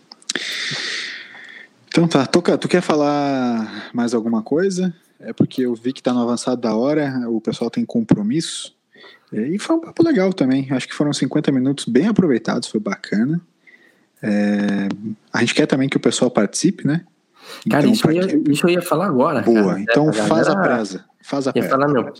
[1.87, 4.93] Então tá, Toca, tu quer falar mais alguma coisa?
[5.19, 8.75] É porque eu vi que tá no avançado da hora, o pessoal tem compromisso.
[9.31, 10.67] E foi um papo legal também.
[10.71, 13.41] Acho que foram 50 minutos bem aproveitados, foi bacana.
[14.21, 14.87] É,
[15.31, 17.05] a gente quer também que o pessoal participe, né?
[17.69, 19.41] Cara, então, isso, eu ia, isso eu ia falar agora.
[19.41, 19.79] Boa, cara.
[19.79, 21.05] então a faz a presa.
[21.21, 22.13] Faz a ia falar, meu,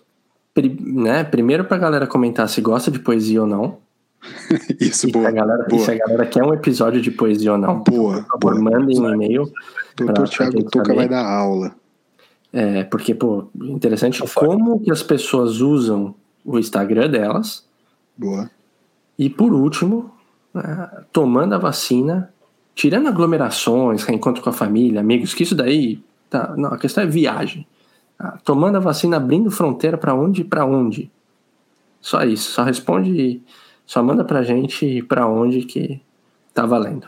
[0.62, 3.78] né, primeiro pra galera comentar se gosta de poesia ou não.
[4.80, 5.84] isso, e boa, se a, galera, boa.
[5.84, 7.80] se a galera quer um episódio de poesia ou não.
[7.80, 8.24] Boa.
[8.24, 8.62] Por favor, boa.
[8.62, 9.52] mandem um e-mail.
[9.96, 11.76] Doutor Thiago Toca vai dar aula.
[12.52, 16.14] É, porque, pô, interessante como que as pessoas usam
[16.46, 17.66] o Instagram delas.
[18.16, 18.50] Boa.
[19.18, 20.12] E por último,
[20.54, 22.32] né, tomando a vacina,
[22.76, 26.00] tirando aglomerações, reencontro com a família, amigos, que isso daí.
[26.30, 27.66] Tá, não, a questão é viagem.
[28.26, 31.12] Ah, tomando a vacina, abrindo fronteira para onde para onde.
[32.00, 32.52] Só isso.
[32.52, 33.42] Só responde.
[33.86, 36.02] Só manda pra gente para onde que
[36.54, 37.08] tá valendo.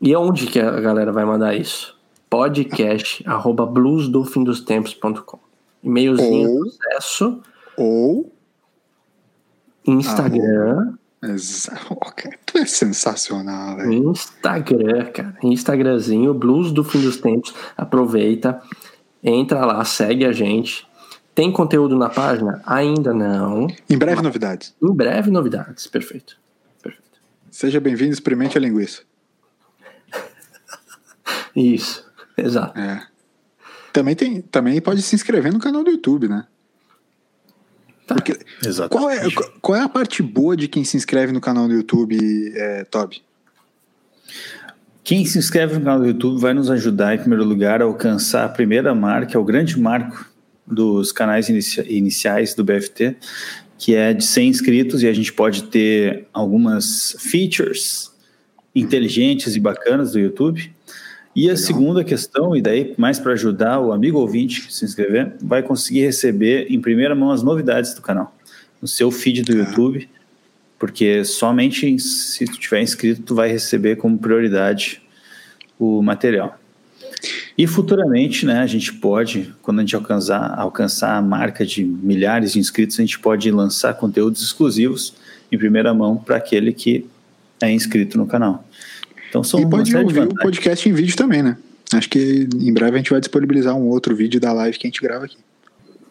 [0.00, 1.98] E aonde que a galera vai mandar isso?
[2.30, 5.38] Podcast arroba bluesdofindostempos.com
[5.82, 7.40] E-mailzinho Ou- do acesso,
[7.76, 8.32] Ou.
[9.86, 10.94] Instagram.
[11.22, 11.76] Exa-
[12.16, 14.10] cara, tu é sensacional, velho.
[14.10, 15.36] Instagram, cara.
[15.42, 17.52] Instagramzinho, Blues do Fim dos Tempos.
[17.76, 18.62] Aproveita,
[19.22, 20.86] entra lá, segue a gente.
[21.34, 22.60] Tem conteúdo na página?
[22.66, 23.68] Ainda não.
[23.88, 24.74] Em breve, novidades.
[24.82, 25.86] Em breve, novidades.
[25.86, 26.36] Perfeito.
[26.82, 27.20] Perfeito.
[27.50, 29.02] Seja bem-vindo, experimente a linguiça.
[31.54, 32.04] Isso,
[32.36, 32.78] exato.
[32.78, 33.06] É.
[33.92, 36.46] Também, tem, também pode se inscrever no canal do YouTube, né?
[38.06, 38.14] Tá.
[38.14, 38.88] Porque, Exato.
[38.88, 39.20] qual, é,
[39.60, 42.16] qual é a parte boa de quem se inscreve no canal do YouTube,
[42.56, 43.22] é, Toby?
[45.08, 48.44] Quem se inscreve no canal do YouTube vai nos ajudar, em primeiro lugar, a alcançar
[48.44, 50.30] a primeira marca, o grande marco
[50.66, 53.16] dos canais inicia- iniciais do BFT,
[53.78, 58.12] que é de 100 inscritos, e a gente pode ter algumas features
[58.74, 60.70] inteligentes e bacanas do YouTube.
[61.34, 65.36] E a segunda questão, e daí mais para ajudar o amigo ouvinte que se inscrever,
[65.40, 68.36] vai conseguir receber em primeira mão as novidades do canal,
[68.78, 70.06] no seu feed do YouTube,
[70.78, 75.02] porque somente se tu tiver inscrito tu vai receber como prioridade
[75.78, 76.58] o material.
[77.56, 82.52] E futuramente, né, a gente pode, quando a gente alcançar, alcançar a marca de milhares
[82.52, 85.14] de inscritos, a gente pode lançar conteúdos exclusivos
[85.50, 87.04] em primeira mão para aquele que
[87.60, 88.64] é inscrito no canal.
[89.28, 91.56] Então são e pode ouvir o podcast em vídeo também, né?
[91.92, 94.90] Acho que em breve a gente vai disponibilizar um outro vídeo da live que a
[94.90, 95.36] gente grava aqui.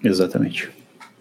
[0.04, 0.70] Exatamente.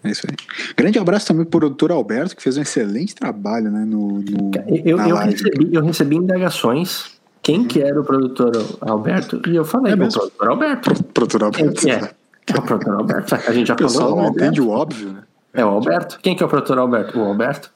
[0.03, 0.35] É isso aí.
[0.75, 4.51] Grande abraço também pro produtor Alberto, que fez um excelente trabalho né, no, no,
[4.85, 5.31] Eu, na eu, live.
[5.33, 7.17] recebi, eu recebi indagações.
[7.41, 9.41] Quem que era o produtor Alberto?
[9.47, 10.19] E eu falei, É o mesmo?
[10.19, 11.03] produtor Alberto.
[11.05, 11.81] Produtor Quem Alberto.
[11.81, 12.11] que é?
[12.55, 13.35] É o produtor Alberto.
[13.35, 14.15] A gente já O pessoal falou.
[14.17, 14.45] não o Alberto.
[14.45, 15.23] entende o óbvio, né?
[15.53, 16.19] É o Alberto.
[16.21, 17.19] Quem que é o produtor Alberto?
[17.19, 17.71] O Alberto.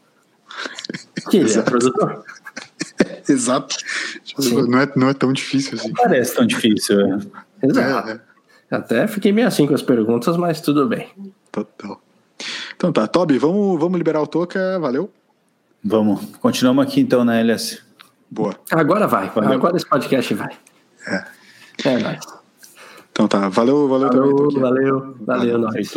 [1.30, 2.24] Que ele é produtor.
[3.30, 3.76] Exato.
[4.67, 5.93] Não é, não é tão difícil assim.
[5.93, 6.99] Parece tão difícil.
[6.99, 7.19] é.
[7.67, 8.09] Exato.
[8.09, 11.09] É, é, Até fiquei meio assim com as perguntas, mas tudo bem.
[11.51, 12.01] total.
[12.82, 15.07] Então tá, Toby, vamos, vamos liberar o Toca, valeu?
[15.84, 17.79] Vamos, continuamos aqui então na LS.
[18.27, 18.55] Boa.
[18.71, 19.29] Agora vai.
[19.29, 19.51] Valeu.
[19.51, 20.49] Agora esse podcast vai.
[21.07, 21.23] É.
[21.86, 22.19] É nóis.
[23.11, 24.61] Então tá, valeu, valeu, também, Falou, Toquinha.
[24.61, 25.15] valeu.
[25.21, 25.91] Valeu, nós.